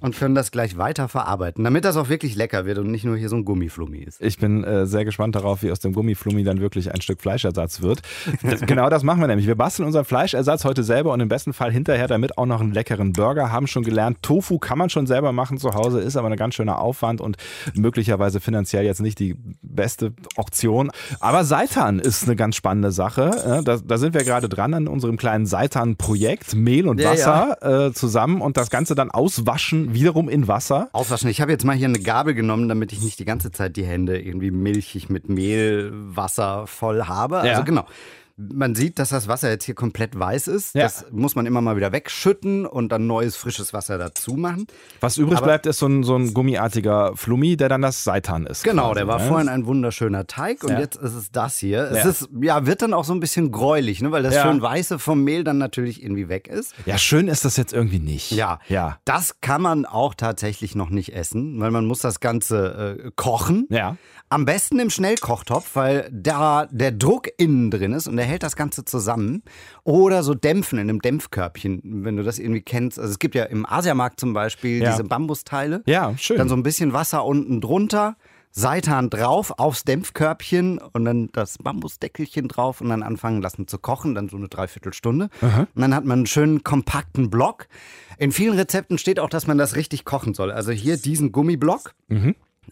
und 0.01 0.17
können 0.17 0.35
das 0.35 0.51
gleich 0.51 0.77
weiter 0.77 1.07
verarbeiten, 1.07 1.63
damit 1.63 1.85
das 1.85 1.95
auch 1.97 2.09
wirklich 2.09 2.35
lecker 2.35 2.65
wird 2.65 2.79
und 2.79 2.89
nicht 2.91 3.05
nur 3.05 3.15
hier 3.15 3.29
so 3.29 3.35
ein 3.35 3.45
Gummiflummi 3.45 3.99
ist. 3.99 4.21
Ich 4.21 4.37
bin 4.39 4.63
äh, 4.63 4.85
sehr 4.87 5.05
gespannt 5.05 5.35
darauf, 5.35 5.61
wie 5.61 5.71
aus 5.71 5.79
dem 5.79 5.93
Gummiflummi 5.93 6.43
dann 6.43 6.59
wirklich 6.59 6.93
ein 6.93 7.01
Stück 7.01 7.21
Fleischersatz 7.21 7.81
wird. 7.81 8.01
Das, 8.43 8.61
genau 8.61 8.89
das 8.89 9.03
machen 9.03 9.21
wir 9.21 9.27
nämlich. 9.27 9.47
Wir 9.47 9.55
basteln 9.55 9.85
unseren 9.85 10.05
Fleischersatz 10.05 10.65
heute 10.65 10.83
selber 10.83 11.13
und 11.13 11.19
im 11.19 11.29
besten 11.29 11.53
Fall 11.53 11.71
hinterher 11.71 12.07
damit 12.07 12.37
auch 12.37 12.45
noch 12.45 12.59
einen 12.61 12.73
leckeren 12.73 13.13
Burger. 13.13 13.51
Haben 13.51 13.67
schon 13.67 13.83
gelernt, 13.83 14.17
Tofu 14.21 14.57
kann 14.57 14.77
man 14.77 14.89
schon 14.89 15.05
selber 15.05 15.31
machen 15.31 15.57
zu 15.57 15.73
Hause, 15.75 15.99
ist 16.01 16.17
aber 16.17 16.29
ein 16.29 16.37
ganz 16.37 16.55
schöner 16.55 16.79
Aufwand 16.79 17.21
und 17.21 17.37
möglicherweise 17.75 18.39
finanziell 18.39 18.83
jetzt 18.85 19.01
nicht 19.01 19.19
die 19.19 19.35
beste 19.61 20.13
Option. 20.37 20.91
Aber 21.19 21.43
Seitan 21.43 21.99
ist 21.99 22.23
eine 22.23 22.35
ganz 22.35 22.55
spannende 22.55 22.91
Sache. 22.91 23.31
Ja, 23.45 23.61
Da, 23.61 23.77
da 23.77 23.97
sind 23.97 24.13
wir 24.13 24.23
gerade 24.23 24.49
dran 24.49 24.73
an 24.73 24.87
unserem 24.87 25.17
kleinen 25.17 25.45
Seitan-Projekt. 25.51 26.55
Mehl 26.55 26.87
und 26.87 26.99
Ja, 26.99 27.11
Wasser 27.11 27.87
Äh, 27.87 27.93
zusammen 27.93 28.41
und 28.41 28.57
das 28.57 28.69
Ganze 28.69 28.95
dann 28.95 29.11
auswaschen, 29.11 29.93
wiederum 29.93 30.29
in 30.29 30.47
Wasser. 30.47 30.89
Auswaschen. 30.93 31.29
Ich 31.29 31.41
habe 31.41 31.51
jetzt 31.51 31.65
mal 31.65 31.75
hier 31.75 31.87
eine 31.87 31.99
Gabel 31.99 32.33
genommen, 32.33 32.67
damit 32.67 32.91
ich 32.93 33.01
nicht 33.01 33.19
die 33.19 33.25
ganze 33.25 33.51
Zeit 33.51 33.75
die 33.77 33.85
Hände 33.85 34.19
irgendwie 34.19 34.49
milchig 34.51 35.09
mit 35.09 35.29
Mehl, 35.29 35.91
Wasser 35.93 36.65
voll 36.67 37.03
habe. 37.05 37.37
Also 37.37 37.47
Ja. 37.51 37.61
genau. 37.61 37.85
Man 38.37 38.75
sieht, 38.75 38.99
dass 38.99 39.09
das 39.09 39.27
Wasser 39.27 39.49
jetzt 39.49 39.65
hier 39.65 39.75
komplett 39.75 40.17
weiß 40.17 40.47
ist. 40.47 40.75
Ja. 40.75 40.83
Das 40.83 41.05
muss 41.11 41.35
man 41.35 41.45
immer 41.45 41.61
mal 41.61 41.75
wieder 41.75 41.91
wegschütten 41.91 42.65
und 42.65 42.89
dann 42.91 43.07
neues, 43.07 43.35
frisches 43.35 43.73
Wasser 43.73 43.97
dazu 43.97 44.33
machen. 44.35 44.67
Was 44.99 45.17
übrig 45.17 45.37
Aber- 45.37 45.47
bleibt, 45.47 45.65
ist 45.65 45.79
so 45.79 45.87
ein, 45.87 46.03
so 46.03 46.15
ein 46.15 46.33
gummiartiger 46.33 47.15
Flummi, 47.15 47.57
der 47.57 47.69
dann 47.69 47.81
das 47.81 48.03
Seitan 48.03 48.45
ist. 48.45 48.63
Genau, 48.63 48.83
quasi, 48.87 48.95
der 48.95 49.07
war 49.07 49.19
ne? 49.19 49.27
vorhin 49.27 49.49
ein 49.49 49.65
wunderschöner 49.65 50.27
Teig 50.27 50.63
und 50.63 50.71
Ja. 50.71 50.79
jetzt 50.79 50.95
ist 50.97 51.13
es 51.13 51.31
das 51.31 51.57
hier. 51.57 51.91
Es 51.91 52.03
Ja. 52.03 52.09
ist, 52.09 52.29
ja, 52.41 52.65
wird 52.65 52.81
dann 52.81 52.93
auch 52.93 53.03
so 53.05 53.13
ein 53.13 53.19
bisschen 53.19 53.51
gräulich, 53.51 54.01
ne, 54.01 54.11
weil 54.11 54.23
das 54.23 54.41
schön 54.41 54.61
weiße 54.61 54.99
vom 54.99 55.23
Mehl 55.23 55.43
dann 55.43 55.57
natürlich 55.57 56.01
irgendwie 56.03 56.29
weg 56.29 56.47
ist. 56.47 56.73
Ja, 56.85 56.97
schön 56.97 57.27
ist 57.27 57.45
das 57.45 57.57
jetzt 57.57 57.73
irgendwie 57.73 57.99
nicht. 57.99 58.31
Ja, 58.31 58.59
Ja. 58.67 58.97
das 59.05 59.41
kann 59.41 59.61
man 59.61 59.85
auch 59.85 60.13
tatsächlich 60.15 60.75
noch 60.75 60.89
nicht 60.89 61.13
essen, 61.15 61.59
weil 61.59 61.71
man 61.71 61.85
muss 61.85 61.99
das 61.99 62.19
Ganze 62.19 62.97
äh, 63.05 63.11
kochen. 63.15 63.67
Ja. 63.69 63.97
Am 64.31 64.45
besten 64.45 64.79
im 64.79 64.89
Schnellkochtopf, 64.89 65.75
weil 65.75 66.09
da 66.09 66.65
der 66.71 66.93
Druck 66.93 67.27
innen 67.37 67.69
drin 67.69 67.91
ist 67.91 68.07
und 68.07 68.15
der 68.15 68.25
hält 68.25 68.43
das 68.43 68.55
Ganze 68.55 68.85
zusammen. 68.85 69.43
Oder 69.83 70.23
so 70.23 70.33
dämpfen 70.33 70.79
in 70.79 70.89
einem 70.89 71.01
Dämpfkörbchen, 71.01 71.81
wenn 72.05 72.15
du 72.15 72.23
das 72.23 72.39
irgendwie 72.39 72.61
kennst. 72.61 72.97
Also 72.97 73.11
es 73.11 73.19
gibt 73.19 73.35
ja 73.35 73.43
im 73.43 73.65
Asiamarkt 73.65 74.21
zum 74.21 74.31
Beispiel 74.33 74.81
Ja. 74.81 74.91
diese 74.91 75.03
Bambusteile. 75.03 75.83
Ja, 75.85 76.17
schön. 76.17 76.37
Dann 76.37 76.47
so 76.47 76.55
ein 76.55 76.63
bisschen 76.63 76.93
Wasser 76.93 77.25
unten 77.25 77.59
drunter, 77.59 78.15
Seitan 78.51 79.09
drauf 79.09 79.53
aufs 79.59 79.83
Dämpfkörbchen 79.83 80.77
und 80.77 81.03
dann 81.05 81.29
das 81.33 81.57
Bambusdeckelchen 81.57 82.47
drauf 82.47 82.79
und 82.79 82.87
dann 82.87 83.03
anfangen 83.03 83.41
lassen 83.41 83.67
zu 83.67 83.79
kochen, 83.79 84.15
dann 84.15 84.29
so 84.29 84.37
eine 84.37 84.47
Dreiviertelstunde. 84.47 85.29
Und 85.41 85.67
dann 85.75 85.93
hat 85.93 86.05
man 86.05 86.19
einen 86.19 86.25
schönen 86.25 86.63
kompakten 86.63 87.29
Block. 87.29 87.67
In 88.17 88.31
vielen 88.31 88.55
Rezepten 88.57 88.97
steht 88.97 89.19
auch, 89.19 89.29
dass 89.29 89.45
man 89.47 89.57
das 89.57 89.75
richtig 89.75 90.05
kochen 90.05 90.33
soll. 90.33 90.51
Also 90.51 90.71
hier 90.71 90.95
diesen 90.95 91.31
Gummiblock. 91.33 91.93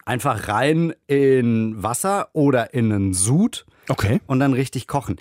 Einfach 0.04 0.48
rein 0.48 0.94
in 1.06 1.82
Wasser 1.82 2.28
oder 2.32 2.74
in 2.74 2.92
einen 2.92 3.14
Sud 3.14 3.66
Okay. 3.88 4.20
und 4.26 4.40
dann 4.40 4.52
richtig 4.52 4.86
kochen. 4.86 5.16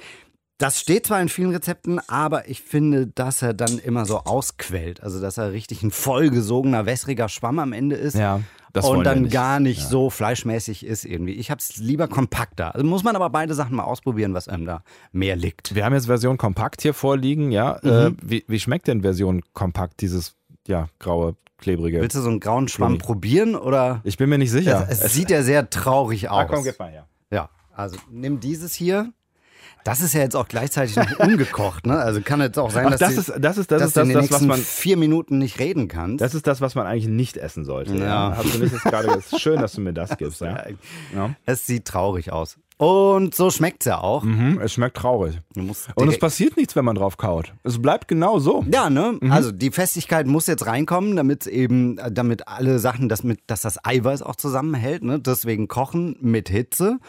Das 0.59 0.79
steht 0.79 1.07
zwar 1.07 1.21
in 1.21 1.29
vielen 1.29 1.51
Rezepten, 1.51 1.99
aber 2.09 2.49
ich 2.49 2.61
finde, 2.61 3.07
dass 3.07 3.41
er 3.41 3.53
dann 3.53 3.79
immer 3.79 4.05
so 4.05 4.19
ausquellt. 4.19 5.01
Also, 5.01 5.21
dass 5.21 5.37
er 5.37 5.53
richtig 5.53 5.83
ein 5.83 5.91
vollgesogener, 5.91 6.85
wässriger 6.85 7.29
Schwamm 7.29 7.59
am 7.59 7.71
Ende 7.71 7.95
ist. 7.95 8.15
Ja, 8.15 8.41
und 8.83 9.03
dann 9.03 9.23
nicht. 9.23 9.33
gar 9.33 9.59
nicht 9.59 9.81
so 9.81 10.09
fleischmäßig 10.09 10.85
ist 10.85 11.05
irgendwie. 11.05 11.33
Ich 11.33 11.49
habe 11.49 11.59
es 11.59 11.77
lieber 11.77 12.07
kompakter. 12.07 12.75
Also 12.75 12.85
muss 12.85 13.03
man 13.03 13.15
aber 13.15 13.29
beide 13.29 13.53
Sachen 13.53 13.75
mal 13.75 13.83
ausprobieren, 13.83 14.33
was 14.33 14.47
einem 14.47 14.65
da 14.65 14.83
mehr 15.11 15.35
liegt. 15.35 15.73
Wir 15.75 15.85
haben 15.85 15.93
jetzt 15.93 16.05
Version 16.05 16.37
kompakt 16.37 16.81
hier 16.81 16.93
vorliegen, 16.93 17.51
ja. 17.51 17.79
Mhm. 17.81 17.89
Äh, 17.89 18.11
wie, 18.21 18.45
wie 18.47 18.59
schmeckt 18.59 18.87
denn 18.87 19.01
Version 19.01 19.41
kompakt, 19.53 20.01
dieses 20.01 20.35
ja, 20.67 20.87
graue, 20.99 21.35
klebrige? 21.59 22.01
Willst 22.01 22.15
du 22.15 22.21
so 22.21 22.29
einen 22.29 22.39
grauen 22.39 22.67
Schwamm 22.67 22.93
Gummi. 22.93 23.03
probieren 23.03 23.55
oder? 23.55 24.01
Ich 24.03 24.17
bin 24.17 24.29
mir 24.29 24.37
nicht 24.37 24.51
sicher. 24.51 24.87
es, 24.89 25.01
es 25.01 25.13
sieht 25.13 25.29
ja 25.29 25.43
sehr 25.43 25.69
traurig 25.69 26.29
aus. 26.29 26.39
ah, 26.39 26.45
komm, 26.45 26.63
gib 26.63 26.77
mal 26.79 26.89
her. 26.91 27.07
Ja, 27.31 27.49
also 27.75 27.97
nimm 28.09 28.39
dieses 28.39 28.73
hier. 28.73 29.11
Das 29.85 30.01
ist 30.01 30.13
ja 30.13 30.19
jetzt 30.19 30.35
auch 30.35 30.47
gleichzeitig 30.49 30.97
noch 30.97 31.19
ungekocht, 31.19 31.85
ne? 31.87 31.97
Also 31.99 32.19
kann 32.21 32.41
jetzt 32.41 32.59
auch 32.59 32.69
sein, 32.69 32.87
Ach, 32.87 32.91
dass, 32.91 32.99
das 32.99 33.09
die- 33.11 33.17
ist 33.19 33.33
das, 33.39 33.57
ist, 33.57 33.71
das, 33.71 33.79
dass 33.79 33.87
ist 33.89 33.95
du 33.95 33.99
das, 34.01 34.07
in 34.09 34.13
den 34.13 34.21
das 34.23 34.31
was 34.31 34.41
man. 34.41 34.59
vier 34.59 34.97
Minuten 34.97 35.37
nicht 35.37 35.57
reden 35.59 35.87
kannst. 35.87 36.21
Das 36.21 36.33
ist 36.33 36.47
das, 36.47 36.59
was 36.59 36.75
man 36.75 36.85
eigentlich 36.85 37.07
nicht 37.07 37.37
essen 37.37 37.63
sollte. 37.63 37.95
Ja. 37.95 38.33
Ja. 38.33 38.43
Du 38.43 38.57
nicht 38.59 38.73
jetzt 38.73 38.83
gerade. 38.83 39.07
Es 39.11 39.31
ist 39.31 39.39
schön, 39.39 39.59
dass 39.61 39.71
du 39.73 39.81
mir 39.81 39.93
das 39.93 40.17
gibst. 40.17 40.41
Ja. 40.41 40.65
Ja. 41.15 41.33
Es 41.45 41.65
sieht 41.65 41.85
traurig 41.85 42.31
aus. 42.33 42.57
Und 42.79 43.35
so 43.35 43.51
schmeckt's 43.51 43.85
ja 43.85 43.99
auch. 43.99 44.23
Mhm, 44.23 44.61
es 44.63 44.71
schmeckt 44.71 44.95
traurig. 44.95 45.41
Und 45.53 46.07
es 46.07 46.17
passiert 46.17 46.55
nichts, 46.55 46.77
wenn 46.77 46.85
man 46.85 46.95
drauf 46.95 47.17
kaut. 47.17 47.53
Es 47.65 47.81
bleibt 47.81 48.07
genau 48.07 48.39
so. 48.39 48.63
ja, 48.71 48.89
ne? 48.89 49.17
Mhm. 49.19 49.33
Also 49.33 49.51
die 49.51 49.69
Festigkeit 49.69 50.27
muss 50.27 50.47
jetzt 50.47 50.65
reinkommen, 50.65 51.17
damit 51.17 51.45
eben, 51.45 51.99
damit 52.09 52.47
alle 52.47 52.79
Sachen, 52.79 53.09
dass, 53.09 53.23
mit, 53.23 53.41
dass 53.47 53.63
das 53.63 53.83
Eiweiß 53.83 54.21
auch 54.21 54.37
zusammenhält. 54.37 55.03
Ne? 55.03 55.19
Deswegen 55.19 55.67
kochen 55.67 56.15
mit 56.21 56.47
Hitze. 56.47 56.99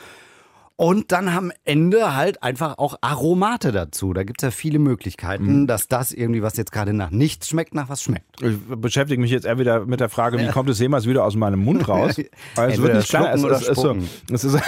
Und 0.80 1.12
dann 1.12 1.28
am 1.28 1.52
Ende 1.64 2.16
halt 2.16 2.42
einfach 2.42 2.78
auch 2.78 2.96
Aromate 3.02 3.70
dazu. 3.70 4.14
Da 4.14 4.22
gibt's 4.22 4.42
ja 4.42 4.50
viele 4.50 4.78
Mhm. 4.78 4.84
Möglichkeiten, 4.87 5.66
dass 5.66 5.88
das 5.88 6.10
irgendwie, 6.10 6.42
was 6.42 6.56
jetzt 6.56 6.72
gerade 6.72 6.94
nach 6.94 7.10
nichts 7.10 7.49
schmeckt, 7.50 7.75
nach 7.75 7.90
was 7.90 8.02
schmeckt. 8.02 8.40
Ich 8.42 8.56
beschäftige 8.66 9.20
mich 9.20 9.30
jetzt 9.30 9.44
eher 9.44 9.58
wieder 9.58 9.84
mit 9.84 10.00
der 10.00 10.08
Frage, 10.08 10.38
wie 10.38 10.49
kommt 10.49 10.70
es 10.70 10.78
jemals 10.78 11.06
wieder 11.06 11.25
aus 11.26 11.37
meinem 11.37 11.62
Mund 11.62 11.87
raus? 11.87 12.16
Aber 12.56 12.68
es 12.68 12.80
wird 12.80 12.94
nicht 12.94 13.10
kleiner. 13.10 13.34
Es, 13.34 13.42
es, 13.42 13.68
ist 13.68 13.76
so, 13.80 13.94
es, 14.32 14.44
ist, 14.44 14.58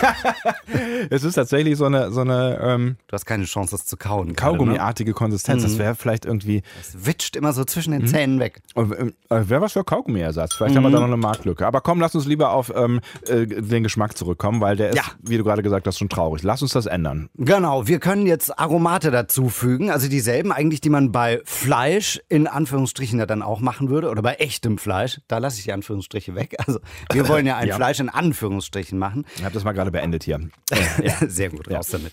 es 1.10 1.24
ist 1.24 1.34
tatsächlich 1.34 1.78
so 1.78 1.86
eine, 1.86 2.10
so 2.10 2.20
eine 2.20 2.58
ähm, 2.62 2.96
Du 3.08 3.14
hast 3.14 3.24
keine 3.24 3.44
Chance, 3.44 3.70
das 3.72 3.86
zu 3.86 3.96
kauen. 3.96 4.28
Ne? 4.28 4.34
Kaugummiartige 4.34 5.14
Konsistenz. 5.14 5.62
Das 5.62 5.78
wäre 5.78 5.94
vielleicht 5.94 6.26
irgendwie. 6.26 6.62
Es 6.80 7.06
witscht 7.06 7.36
immer 7.36 7.54
so 7.54 7.64
zwischen 7.64 7.94
Mhm. 7.94 8.00
den 8.00 8.06
Zähnen 8.08 8.38
weg. 8.40 8.60
Äh, 8.76 9.06
Wäre 9.30 9.62
was 9.62 9.72
für 9.72 9.82
Kaugummiersatz. 9.84 10.54
Vielleicht 10.54 10.76
haben 10.76 10.82
wir 10.82 10.90
da 10.90 10.98
noch 11.00 11.06
eine 11.06 11.16
Marktlücke. 11.16 11.66
Aber 11.66 11.80
komm, 11.80 12.00
lass 12.00 12.14
uns 12.14 12.26
lieber 12.26 12.50
auf 12.52 12.70
ähm, 12.76 13.00
äh, 13.28 13.46
den 13.46 13.82
Geschmack 13.82 14.16
zurückkommen, 14.16 14.60
weil 14.60 14.76
der 14.76 14.90
ist, 14.90 14.96
Ja. 14.96 15.04
wie 15.22 15.38
du 15.38 15.44
gerade 15.44 15.62
gesagt 15.62 15.86
hast, 15.86 16.01
schon 16.02 16.08
traurig. 16.08 16.42
Lass 16.42 16.62
uns 16.62 16.72
das 16.72 16.86
ändern. 16.86 17.28
Genau, 17.36 17.86
wir 17.86 18.00
können 18.00 18.26
jetzt 18.26 18.58
Aromate 18.58 19.10
dazufügen, 19.10 19.90
also 19.90 20.08
dieselben 20.08 20.52
eigentlich, 20.52 20.80
die 20.80 20.90
man 20.90 21.12
bei 21.12 21.40
Fleisch 21.44 22.20
in 22.28 22.46
Anführungsstrichen 22.46 23.18
ja 23.18 23.26
dann 23.26 23.42
auch 23.42 23.60
machen 23.60 23.88
würde 23.88 24.10
oder 24.10 24.22
bei 24.22 24.34
echtem 24.34 24.78
Fleisch. 24.78 25.20
Da 25.28 25.38
lasse 25.38 25.58
ich 25.58 25.64
die 25.64 25.72
Anführungsstriche 25.72 26.34
weg. 26.34 26.56
Also 26.66 26.80
wir 27.12 27.28
wollen 27.28 27.46
ja 27.46 27.56
ein 27.58 27.68
Ja. 27.68 27.76
Fleisch 27.76 28.00
in 28.00 28.08
Anführungsstrichen 28.08 28.98
machen. 28.98 29.24
Ich 29.36 29.44
habe 29.44 29.54
das 29.54 29.64
mal 29.64 29.72
gerade 29.72 29.90
beendet 29.90 30.24
hier. 30.24 30.40
Ja, 31.02 31.14
sehr 31.26 31.48
gut, 31.48 31.70
raus 31.70 31.88
damit. 31.88 32.12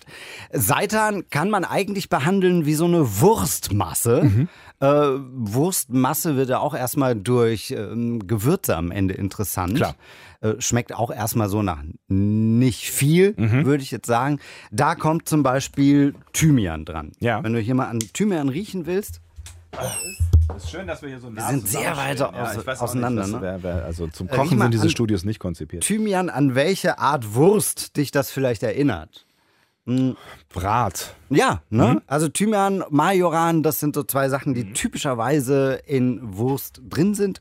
Seitan 0.52 1.28
kann 1.28 1.50
man 1.50 1.64
eigentlich 1.64 2.08
behandeln 2.08 2.66
wie 2.66 2.74
so 2.74 2.86
eine 2.86 3.20
Wurstmasse. 3.20 4.22
Mhm. 4.24 4.48
Äh, 4.80 4.86
Wurstmasse 4.86 6.36
wird 6.36 6.48
ja 6.48 6.58
auch 6.58 6.74
erstmal 6.74 7.14
durch 7.14 7.70
ähm, 7.70 8.26
Gewürze 8.26 8.76
am 8.76 8.90
Ende 8.90 9.14
interessant. 9.14 9.76
Klar. 9.76 9.94
Äh, 10.40 10.54
schmeckt 10.58 10.94
auch 10.94 11.10
erstmal 11.10 11.50
so 11.50 11.62
nach 11.62 11.82
nicht 12.08 12.90
viel, 12.90 13.34
Mhm. 13.36 13.66
würde 13.66 13.82
ich 13.82 13.90
jetzt 13.90 14.06
sagen. 14.06 14.40
Da 14.70 14.94
kommt 14.94 15.28
zum 15.28 15.42
Beispiel 15.42 16.14
Thymian 16.32 16.86
dran. 16.86 17.12
Ja. 17.20 17.44
Wenn 17.44 17.52
du 17.52 17.60
hier 17.60 17.74
mal 17.74 17.88
an 17.88 17.98
Thymian 17.98 18.48
riechen 18.48 18.86
willst, 18.86 19.20
Es 20.56 20.64
ist 20.64 20.70
schön, 20.72 20.86
dass 20.88 21.00
wir 21.02 21.10
hier 21.10 21.20
so 21.20 21.32
Wir 21.32 21.42
sind 21.42 21.68
sehr 21.68 21.96
weit 21.96 22.20
aus- 22.20 22.80
auseinander, 22.80 23.26
ne? 23.26 23.82
also 23.84 24.08
zum 24.08 24.28
Äh, 24.28 24.34
Kochen 24.34 24.58
mal 24.58 24.64
sind 24.64 24.72
diese 24.74 24.84
an- 24.84 24.90
Studios 24.90 25.24
nicht 25.24 25.38
konzipiert. 25.38 25.84
Thymian, 25.84 26.28
an 26.28 26.54
welche 26.56 26.98
Art 26.98 27.34
Wurst 27.34 27.96
dich 27.96 28.10
das 28.10 28.30
vielleicht 28.32 28.62
erinnert? 28.64 29.26
Brat. 30.52 31.14
Ja, 31.28 31.62
ne? 31.70 31.94
Mhm. 31.94 32.00
Also 32.06 32.28
Thymian, 32.28 32.82
Majoran, 32.90 33.62
das 33.62 33.80
sind 33.80 33.94
so 33.94 34.02
zwei 34.02 34.28
Sachen, 34.28 34.54
die 34.54 34.72
typischerweise 34.72 35.80
in 35.86 36.20
Wurst 36.36 36.80
drin 36.88 37.14
sind 37.14 37.40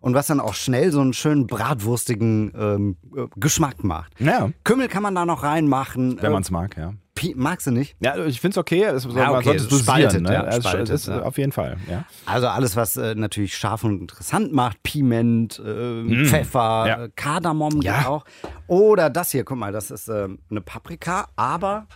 und 0.00 0.14
was 0.14 0.26
dann 0.26 0.40
auch 0.40 0.54
schnell 0.54 0.92
so 0.92 1.00
einen 1.00 1.12
schönen 1.14 1.46
bratwurstigen 1.46 2.52
ähm, 2.56 2.96
äh, 3.16 3.26
Geschmack 3.36 3.82
macht. 3.84 4.12
Ja. 4.20 4.50
Kümmel 4.64 4.88
kann 4.88 5.02
man 5.02 5.14
da 5.14 5.24
noch 5.26 5.42
reinmachen. 5.42 6.16
Wenn 6.20 6.30
Äh, 6.30 6.32
man 6.34 6.42
es 6.42 6.50
mag, 6.50 6.76
ja. 6.76 6.92
Magst 7.34 7.66
du 7.66 7.70
nicht? 7.70 7.96
Ja, 8.00 8.16
ich 8.26 8.40
finde 8.40 8.54
es 8.54 8.58
okay. 8.58 8.82
Es, 8.84 9.04
Ja, 9.04 9.10
man 9.10 9.36
okay, 9.36 9.58
sollte 9.58 9.74
es 9.74 9.80
spaltet, 9.80 10.22
ne? 10.22 10.32
ja, 10.32 10.44
es, 10.46 10.56
spaltet, 10.56 10.90
es, 10.90 11.06
ja. 11.06 11.22
Auf 11.22 11.38
jeden 11.38 11.52
Fall, 11.52 11.78
ja. 11.88 12.04
Also 12.26 12.48
alles, 12.48 12.76
was 12.76 12.96
äh, 12.96 13.14
natürlich 13.14 13.56
scharf 13.56 13.84
und 13.84 14.00
interessant 14.00 14.52
macht. 14.52 14.82
Piment, 14.82 15.58
äh, 15.58 16.24
Pfeffer, 16.26 16.84
Mm. 16.84 16.88
Ja. 16.88 17.04
äh, 17.04 17.10
Kardamom 17.14 17.74
geht 17.80 17.84
Ja. 17.84 18.06
auch. 18.08 18.24
Oder 18.66 19.08
das 19.10 19.30
hier, 19.30 19.44
guck 19.44 19.56
mal, 19.58 19.72
das 19.72 19.90
ist 19.90 20.08
äh, 20.08 20.28
eine 20.50 20.60
Paprika, 20.60 21.28
aber 21.36 21.86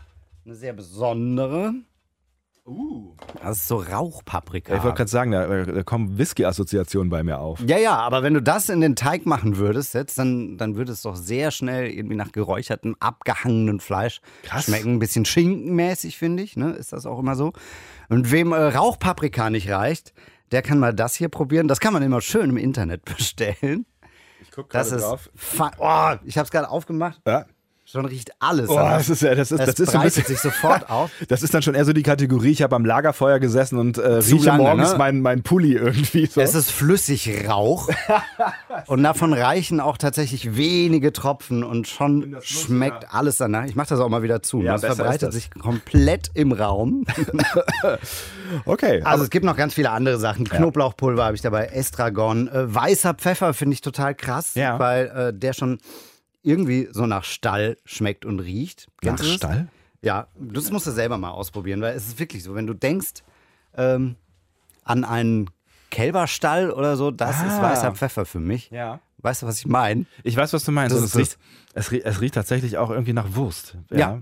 eine 0.47 0.55
sehr 0.55 0.73
besondere. 0.73 1.75
Das 3.43 3.59
ist 3.59 3.69
so 3.69 3.77
Rauchpaprika. 3.77 4.75
Ich 4.77 4.83
wollte 4.83 4.97
gerade 4.99 5.11
sagen, 5.11 5.31
da, 5.31 5.47
da 5.65 5.83
kommen 5.83 6.19
Whisky-Assoziationen 6.19 7.11
bei 7.11 7.23
mir 7.23 7.39
auf. 7.39 7.61
Ja, 7.67 7.79
ja, 7.79 7.97
aber 7.97 8.23
wenn 8.23 8.35
du 8.35 8.43
das 8.43 8.69
in 8.69 8.81
den 8.81 8.97
Teig 8.97 9.27
machen 9.27 9.57
würdest 9.57 9.95
jetzt, 9.95 10.19
dann, 10.19 10.57
dann 10.59 10.77
würde 10.77 10.93
es 10.93 11.03
doch 11.03 11.17
sehr 11.17 11.51
schnell 11.51 11.87
irgendwie 11.91 12.17
nach 12.17 12.33
geräuchertem, 12.33 12.97
abgehangenen 13.01 13.81
Fleisch 13.81 14.21
Krass. 14.43 14.65
schmecken. 14.67 14.95
Ein 14.95 14.99
bisschen 14.99 15.25
schinkenmäßig, 15.25 16.19
finde 16.19 16.43
ich, 16.43 16.57
ne? 16.57 16.71
Ist 16.73 16.93
das 16.93 17.07
auch 17.07 17.19
immer 17.19 17.37
so. 17.37 17.53
Und 18.09 18.31
wem 18.33 18.53
äh, 18.53 18.57
Rauchpaprika 18.57 19.51
nicht 19.51 19.71
reicht, 19.71 20.13
der 20.53 20.63
kann 20.63 20.79
mal 20.79 20.95
das 20.95 21.15
hier 21.15 21.29
probieren. 21.29 21.69
Das 21.69 21.81
kann 21.81 21.93
man 21.93 22.03
immer 22.03 22.21
schön 22.21 22.51
im 22.51 22.57
Internet 22.57 23.05
bestellen. 23.17 23.87
Ich 24.41 24.51
gucke 24.51 24.69
Das 24.73 24.93
ist. 24.93 25.05
fa- 25.35 25.73
Oh, 25.79 26.17
ich 26.25 26.39
habe 26.39 26.45
es 26.47 26.51
gerade 26.51 26.69
aufgemacht. 26.71 27.21
Ja. 27.27 27.45
Schon 27.91 28.05
riecht 28.05 28.33
alles. 28.39 28.69
Oh, 28.69 28.77
das 28.77 29.09
ist, 29.09 29.23
ja- 29.23 29.35
das 29.35 29.51
ist, 29.51 29.61
es 29.61 29.67
das 29.67 29.81
ist 29.81 29.93
so 29.93 29.97
ein 29.99 30.05
bisschen, 30.05 30.25
sich 30.27 30.39
sofort 30.39 30.91
auf. 30.91 31.11
Das 31.29 31.43
ist 31.43 31.55
dann 31.55 31.63
schon 31.63 31.75
eher 31.75 31.87
so 31.87 31.95
die 31.95 32.03
Kategorie, 32.03 32.51
ich 32.51 32.61
habe 32.61 32.77
am 32.77 32.85
Lagerfeuer 32.85 33.39
gesessen 33.39 33.79
und 33.79 33.97
äh, 33.97 34.21
Zu 34.21 34.35
rieche 34.35 34.47
lange, 34.49 34.63
morgens 34.63 34.93
ne? 34.93 34.99
mein, 34.99 35.23
mein 35.23 35.43
Pulli 35.43 35.73
irgendwie 35.73 36.27
so. 36.27 36.39
Es 36.43 36.55
ist 36.55 36.71
Flüssigrauch 36.71 37.89
und 38.89 39.03
davon 39.03 39.33
reichen 39.33 39.81
auch 39.81 39.97
tatsächlich 39.97 40.55
wenige 40.55 41.15
Tropfen 41.15 41.65
und 41.65 41.89
schon 41.89 42.37
schmeckt 42.43 43.15
alles 43.15 43.39
danach. 43.39 43.65
Ich 43.65 43.75
mache 43.75 43.89
das 43.89 44.01
auch 44.01 44.11
mal 44.11 44.23
wieder 44.23 44.43
zu. 44.43 44.61
Ja, 44.61 44.73
das 44.73 44.83
besser 44.83 44.97
verbreitet 44.97 45.29
das. 45.29 45.35
sich 45.37 45.51
komplett 45.51 46.31
im 46.35 46.53
Raum. 46.53 47.07
okay. 48.67 49.01
Also 49.03 49.25
es 49.25 49.31
gibt 49.31 49.45
noch 49.47 49.57
ganz 49.57 49.73
viele 49.75 49.91
andere 49.91 50.19
Sachen. 50.19 50.47
Knoblauchpulver 50.47 51.25
habe 51.25 51.37
ich 51.37 51.43
dabei, 51.43 51.67
Estragon, 51.67 52.49
äh, 52.49 52.75
weißer 52.75 53.15
Pfeffer 53.15 53.55
finde 53.55 53.75
ich 53.75 53.81
total 53.81 54.15
krass, 54.15 54.55
Ja. 54.57 54.79
weil 54.79 55.07
äh, 55.07 55.33
der 55.33 55.53
schon 55.55 55.79
irgendwie 56.49 56.89
so 56.91 57.07
nach 57.07 57.25
Stall 57.25 57.77
schmeckt 57.85 58.25
und 58.25 58.41
riecht. 58.41 58.87
Nach 59.03 59.17
Kennst 59.17 59.25
du 59.25 59.27
das? 59.29 59.37
Stall? 59.37 59.69
Ja, 60.03 60.29
das 60.39 60.71
musst 60.71 60.87
du 60.87 60.91
selber 60.91 61.19
mal 61.19 61.31
ausprobieren, 61.31 61.81
weil 61.81 61.95
es 61.97 62.07
ist 62.09 62.19
wirklich 62.19 62.43
so, 62.43 62.55
wenn 62.55 62.67
du 62.67 62.75
denkst 62.75 63.23
ähm, 63.77 64.17
an 64.85 65.05
einen 65.05 65.51
Kälberstall 65.91 66.71
oder 66.71 66.97
so, 66.97 67.11
das 67.11 67.37
ist 67.43 67.53
Ah. 67.53 67.63
weißer 67.63 67.93
Pfeffer 67.95 68.25
für 68.27 68.41
mich. 68.41 68.71
Ja. 68.71 69.01
Weißt 69.19 69.43
du, 69.43 69.47
was 69.47 69.59
ich 69.59 69.67
meine? 69.67 70.07
Ich 70.23 70.37
weiß, 70.37 70.53
was 70.53 70.65
du 70.65 70.71
meinst. 70.73 70.95
Das 70.95 71.03
ist 71.03 71.15
es, 71.15 71.19
riecht, 71.19 71.39
es, 71.75 71.91
riecht, 71.91 72.07
es 72.07 72.21
riecht 72.21 72.35
tatsächlich 72.35 72.79
auch 72.79 72.91
irgendwie 72.91 73.13
nach 73.13 73.35
Wurst. 73.35 73.77
Ja. 73.91 74.21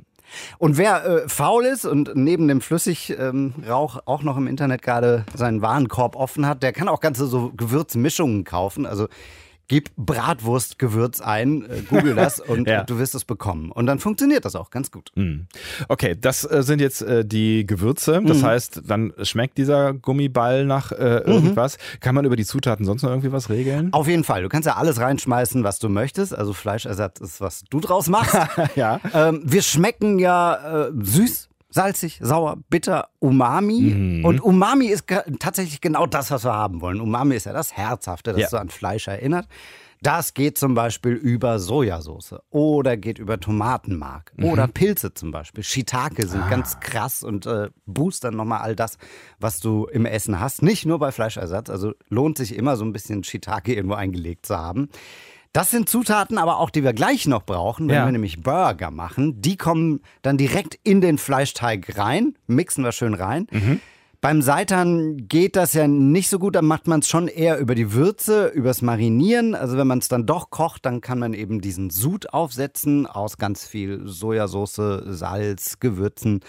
Und 0.59 0.77
wer 0.79 1.05
äh, 1.05 1.29
faul 1.29 1.65
ist 1.67 1.85
und 1.85 2.13
neben 2.17 2.49
dem 2.49 2.61
Flüssigrauch 2.61 4.01
auch 4.07 4.23
noch 4.23 4.37
im 4.37 4.47
Internet 4.47 4.83
gerade 4.83 5.25
seinen 5.35 5.63
Warenkorb 5.63 6.17
offen 6.17 6.47
hat, 6.47 6.63
der 6.63 6.73
kann 6.73 6.89
auch 6.89 7.01
ganze 7.01 7.27
so 7.27 7.53
Gewürzmischungen 7.57 8.45
kaufen. 8.45 8.87
Also 8.87 9.09
Gib 9.69 9.91
Bratwurstgewürz 9.97 11.21
ein, 11.21 11.69
äh, 11.69 11.83
google 11.89 12.15
das 12.17 12.41
und 12.41 12.69
Ja. 12.69 12.85
du 12.85 12.99
wirst 12.99 13.15
es 13.15 13.25
bekommen. 13.25 13.71
Und 13.73 13.87
dann 13.87 13.99
funktioniert 13.99 14.45
das 14.45 14.55
auch 14.55 14.71
ganz 14.71 14.91
gut. 14.91 15.11
Hm. 15.17 15.47
Okay, 15.89 16.17
das 16.21 16.45
äh, 16.51 16.63
sind 16.63 16.81
jetzt 16.81 17.03
äh, 17.03 17.25
die 17.25 17.67
Gewürze. 17.67 18.23
Das 18.25 18.43
heißt, 18.43 18.83
dann 18.87 19.13
schmeckt 19.23 19.59
dieser 19.59 19.93
Gummiball 19.95 20.65
nach 20.67 20.93
äh, 20.93 21.19
irgendwas. 21.19 21.79
Kann 22.01 22.15
man 22.15 22.25
über 22.25 22.37
die 22.37 22.45
Zutaten 22.45 22.85
sonst 22.87 23.03
noch 23.03 23.11
irgendwie 23.11 23.33
was 23.33 23.51
regeln? 23.51 23.93
Auf 23.93 24.07
jeden 24.09 24.25
Fall. 24.25 24.43
Du 24.43 24.49
kannst 24.49 24.67
ja 24.67 24.77
alles 24.77 25.01
reinschmeißen, 25.01 25.65
was 25.65 25.79
du 25.79 25.89
möchtest. 25.89 26.35
Also 26.35 26.53
Fleischersatz 26.53 27.21
ist, 27.21 27.41
was 27.41 27.65
du 27.69 27.81
draus 27.81 28.09
machst. 28.09 28.37
Ja. 28.77 29.01
ähm, 29.15 29.41
wir 29.45 29.63
schmecken 29.63 30.19
ja 30.19 30.91
süß, 30.99 31.49
salzig, 31.77 32.19
sauer, 32.23 32.57
bitter, 32.71 33.09
Umami. 33.21 34.23
Und 34.25 34.41
Umami 34.41 34.87
ist 34.87 35.05
tatsächlich 35.39 35.81
genau 35.83 36.07
das, 36.07 36.31
was 36.31 36.45
wir 36.45 36.55
haben 36.55 36.81
wollen. 36.81 37.01
Umami 37.01 37.37
ist 37.37 37.45
ja 37.47 37.53
das 37.53 37.73
Herzhafte, 37.77 38.33
das 38.33 38.41
Ja. 38.41 38.49
so 38.49 38.57
an 38.57 38.71
Fleisch 38.71 39.07
erinnert. 39.09 39.47
Das 40.03 40.35
geht 40.35 40.59
zum 40.59 40.75
Beispiel 40.75 41.13
über 41.15 41.59
Sojasauce 41.59 42.35
oder 42.51 42.97
geht 42.97 43.19
über 43.19 43.41
Tomatenmark 43.41 44.33
oder 44.43 44.69
Pilze 44.69 45.15
zum 45.15 45.31
Beispiel. 45.31 45.65
Shiitake 45.65 46.27
sind 46.27 46.49
ganz 46.51 46.81
krass 46.81 47.23
und 47.23 47.47
äh, 47.47 47.71
boostern 47.87 48.37
nochmal 48.37 48.61
all 48.61 48.77
das, 48.77 48.99
was 49.41 49.59
du 49.59 49.87
im 49.87 50.05
Essen 50.05 50.39
hast. 50.39 50.63
Nicht 50.63 50.85
nur 50.87 50.99
bei 50.99 51.13
Fleischersatz. 51.13 51.71
Also 51.71 51.93
lohnt 52.09 52.37
sich 52.39 52.55
immer 52.57 52.77
so 52.77 52.85
ein 52.85 52.93
bisschen 52.93 53.25
Shiitake 53.25 53.75
irgendwo 53.75 53.95
eingelegt 53.97 54.45
zu 54.47 54.57
haben. 54.57 54.89
Das 55.57 55.71
sind 55.71 55.89
Zutaten, 55.89 56.37
aber 56.37 56.59
auch 56.59 56.69
die 56.69 56.85
wir 56.85 56.93
gleich 56.93 57.27
noch 57.27 57.43
brauchen, 57.43 57.89
wenn 57.89 57.95
Ja. 57.95 58.05
wir 58.05 58.13
nämlich 58.13 58.43
Burger 58.43 58.91
machen. 58.91 59.41
Die 59.41 59.57
kommen 59.57 60.03
dann 60.21 60.37
direkt 60.37 60.79
in 60.83 61.01
den 61.01 61.17
Fleischteig 61.17 61.97
rein, 61.97 62.35
mixen 62.47 62.85
wir 62.85 62.93
schön 62.93 63.15
rein. 63.15 63.47
Beim 64.21 64.43
Seitan 64.43 65.29
geht 65.29 65.57
das 65.57 65.73
ja 65.75 65.87
nicht 65.87 66.29
so 66.31 66.39
gut, 66.39 66.57
da 66.57 66.63
macht 66.63 66.87
man 66.89 67.01
es 67.01 67.09
schon 67.09 67.29
eher 67.29 67.59
über 67.59 67.75
die 67.75 67.93
Würze, 67.93 68.49
übers 68.49 68.83
Marinieren. 68.83 69.55
Also 69.55 69.77
wenn 69.77 69.87
man 69.87 69.99
es 69.99 70.09
dann 70.09 70.27
doch 70.27 70.51
kocht, 70.51 70.87
dann 70.87 71.01
kann 71.01 71.19
man 71.19 71.35
eben 71.35 71.61
diesen 71.61 71.91
Sud 71.91 72.33
aufsetzen 72.33 73.07
aus 73.07 73.37
ganz 73.37 73.67
viel 73.67 74.03
Sojasauce, 74.07 74.81
Salz, 75.05 75.79
Gewürzen. 75.81 76.41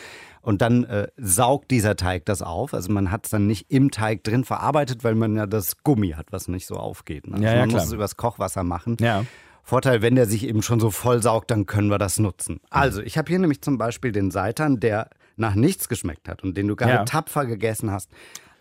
Und 0.41 0.61
dann 0.61 0.85
äh, 0.85 1.09
saugt 1.17 1.71
dieser 1.71 1.97
Teig 1.97 2.25
das 2.25 2.41
auf. 2.41 2.73
Also 2.73 2.91
man 2.91 3.11
hat 3.11 3.25
es 3.25 3.31
dann 3.31 3.47
nicht 3.47 3.65
im 3.69 3.91
Teig 3.91 4.23
drin 4.23 4.45
verarbeitet, 4.45 5.03
weil 5.03 5.15
man 5.15 5.35
ja 5.35 5.45
das 5.45 5.83
Gummi 5.83 6.11
hat, 6.11 6.27
was 6.31 6.47
nicht 6.47 6.65
so 6.67 6.75
aufgeht. 6.75 7.27
ne? 7.27 7.33
Also 7.33 7.45
Ja, 7.45 7.53
ja, 7.53 7.59
man 7.59 7.69
klar. 7.69 7.81
muss 7.81 7.87
es 7.89 7.93
übers 7.93 8.15
Kochwasser 8.15 8.63
machen. 8.63 8.95
Ja. 9.01 9.25
Vorteil, 9.61 10.01
wenn 10.01 10.15
der 10.15 10.25
sich 10.25 10.47
eben 10.47 10.61
schon 10.61 10.79
so 10.79 10.89
voll 10.89 11.21
saugt, 11.21 11.51
dann 11.51 11.65
können 11.65 11.89
wir 11.89 11.97
das 11.97 12.19
nutzen. 12.19 12.61
Also, 12.69 13.01
ich 13.01 13.17
habe 13.17 13.27
hier 13.27 13.37
nämlich 13.37 13.61
zum 13.61 13.77
Beispiel 13.77 14.13
den 14.13 14.31
Seitan, 14.31 14.79
der 14.79 15.09
nach 15.37 15.55
nichts 15.55 15.87
geschmeckt 15.89 16.27
hat 16.27 16.43
und 16.43 16.57
den 16.57 16.67
du 16.67 16.75
gerade 16.75 16.93
Ja. 16.93 17.05
tapfer 17.05 17.45
gegessen 17.45 17.91
hast. 17.91 18.09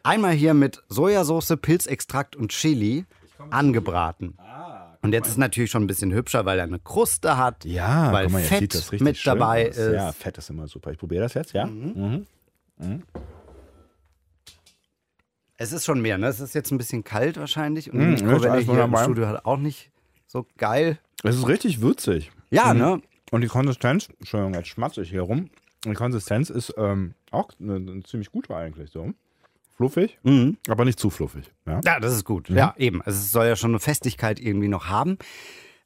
Einmal 0.03 0.33
hier 0.33 0.55
mit 0.55 0.83
Sojasauce, 0.89 1.55
Pilzextrakt 1.61 2.37
und 2.37 2.53
Chili 2.53 3.05
angebraten. 3.51 4.39
Und 5.03 5.13
jetzt 5.13 5.29
ist 5.29 5.37
natürlich 5.39 5.71
schon 5.71 5.85
ein 5.85 5.87
bisschen 5.87 6.13
hübscher, 6.13 6.45
weil 6.47 6.59
er 6.59 6.65
eine 6.65 6.79
Kruste 6.81 7.37
hat, 7.37 7.65
Ja, 7.65 8.13
weil 8.13 8.29
mal, 8.29 8.43
Fett 8.43 9.01
mit 9.01 9.25
dabei 9.27 9.69
aus. 9.69 9.77
ist. 9.77 9.93
Ja, 9.95 10.13
Fett 10.13 10.39
ist 10.39 10.51
immer 10.51 10.67
super. 10.69 10.91
Ich 10.91 10.99
probiere 10.99 11.23
das 11.23 11.35
jetzt, 11.35 11.53
ja? 11.53 11.67
Mhm. 11.67 12.27
Es 15.59 15.73
ist 15.73 15.85
schon 15.85 16.01
mehr, 16.03 16.19
ne? 16.19 16.27
Es 16.27 16.41
ist 16.41 16.55
jetzt 16.55 16.71
ein 16.71 16.79
bisschen 16.79 17.03
kalt 17.05 17.39
wahrscheinlich 17.39 17.91
und 17.93 17.99
die 18.01 18.15
ist 18.15 18.25
Mikrowelle 18.25 18.59
hier 18.63 18.85
im. 18.85 18.97
Studio 18.97 19.27
hat 19.27 19.45
auch 19.47 19.57
nicht 19.57 19.91
so 20.27 20.47
geil. 20.59 20.99
Es 21.23 21.37
ist 21.37 21.49
richtig 21.49 21.81
würzig. 21.81 22.31
Ja, 22.51 22.75
ne? 22.75 23.01
Und 23.31 23.41
die 23.41 23.47
Konsistenz, 23.49 24.09
Entschuldigung, 24.19 24.55
jetzt 24.55 24.69
schmatze 24.69 25.03
ich 25.03 25.11
hier 25.11 25.23
rum. 25.23 25.49
Die 25.91 25.95
Konsistenz 25.95 26.51
ist 26.51 26.75
ähm, 26.77 27.15
auch 27.31 27.51
eine, 27.61 27.77
eine 27.77 28.03
ziemlich 28.03 28.31
gute 28.33 28.55
eigentlich 28.55 28.91
so. 28.91 29.13
Fluffig, 29.77 30.19
Mhm. 30.23 30.57
aber 30.69 30.85
nicht 30.87 30.99
zu 30.99 31.11
fluffig. 31.11 31.53
Ja? 31.67 31.81
Ja, 31.85 32.01
das 32.01 32.15
ist 32.15 32.25
gut. 32.25 32.49
Ja, 32.49 32.75
eben. 32.79 33.03
Also 33.03 33.19
es 33.19 33.31
soll 33.31 33.47
ja 33.47 33.57
schon 33.57 33.73
eine 33.73 33.79
Festigkeit 33.81 34.41
irgendwie 34.41 34.69
noch 34.69 34.87
haben. 34.89 35.19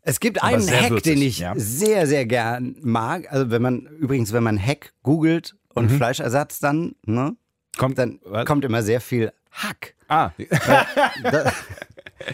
Es 0.03 0.21
gibt 0.21 0.43
einen 0.43 0.67
Hack, 0.71 0.91
würzig, 0.91 1.15
den 1.15 1.23
ich 1.23 1.41
ja. 1.41 1.53
sehr, 1.57 2.07
sehr 2.07 2.25
gern 2.25 2.77
mag. 2.83 3.31
Also 3.33 3.51
wenn 3.51 3.61
man, 3.63 3.81
übrigens, 3.99 4.33
wenn 4.33 4.43
man 4.45 4.59
Hack 4.65 4.93
googelt 5.03 5.57
und 5.75 5.91
Fleischersatz 5.91 6.61
dann, 6.61 6.95
ne, 7.05 7.37
Kommt, 7.77 7.99
dann 7.99 8.21
was? 8.25 8.47
kommt 8.47 8.65
immer 8.65 8.83
sehr 8.83 9.01
viel 9.01 9.33
Hack. 9.51 9.95
Ah, 10.09 10.31
Das, 11.23 11.53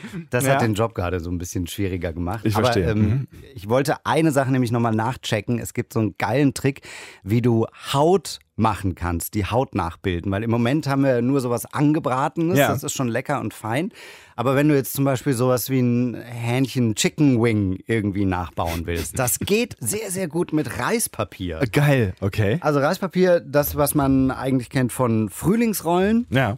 das 0.30 0.44
Ja. 0.44 0.54
hat 0.54 0.62
den 0.62 0.74
Job 0.74 0.94
gerade 0.94 1.20
so 1.20 1.30
ein 1.30 1.38
bisschen 1.38 1.66
schwieriger 1.66 2.12
gemacht. 2.12 2.44
Ich 2.44 2.54
Aber 2.56 2.64
verstehe. 2.72 2.90
ähm, 2.90 3.28
ich 3.54 3.68
wollte 3.68 3.96
eine 4.04 4.32
Sache 4.32 4.50
nämlich 4.50 4.72
nochmal 4.72 4.94
nachchecken. 4.94 5.58
Es 5.58 5.74
gibt 5.74 5.92
so 5.92 6.00
einen 6.00 6.14
geilen 6.18 6.54
Trick, 6.54 6.80
wie 7.22 7.42
du 7.42 7.66
Haut 7.92 8.38
machen 8.58 8.94
kannst, 8.94 9.34
die 9.34 9.44
Haut 9.44 9.74
nachbilden. 9.74 10.32
Weil 10.32 10.42
im 10.42 10.50
Moment 10.50 10.86
haben 10.88 11.02
wir 11.04 11.20
nur 11.20 11.42
sowas 11.42 11.66
angebratenes, 11.74 12.58
Ja. 12.58 12.68
das 12.68 12.84
ist 12.84 12.94
schon 12.94 13.08
lecker 13.08 13.38
und 13.40 13.52
fein. 13.52 13.92
Aber 14.34 14.54
wenn 14.56 14.66
du 14.68 14.74
jetzt 14.74 14.94
zum 14.94 15.04
Beispiel 15.04 15.34
sowas 15.34 15.68
wie 15.68 15.80
ein 15.80 16.14
Hähnchen 16.14 16.94
Chicken 16.94 17.42
Wing 17.42 17.78
irgendwie 17.86 18.24
nachbauen 18.24 18.86
willst, 18.86 19.18
das 19.18 19.38
geht 19.40 19.76
sehr, 19.80 20.10
sehr 20.10 20.28
gut 20.28 20.54
mit 20.54 20.78
Reispapier. 20.78 21.60
geil, 21.70 22.14
okay. 22.22 22.56
Also 22.62 22.80
Reispapier, 22.80 23.40
das, 23.40 23.76
was 23.76 23.94
man 23.94 24.30
eigentlich 24.30 24.70
kennt 24.70 24.90
von 24.90 25.28
Frühlingsrollen. 25.28 26.26
Ja, 26.30 26.56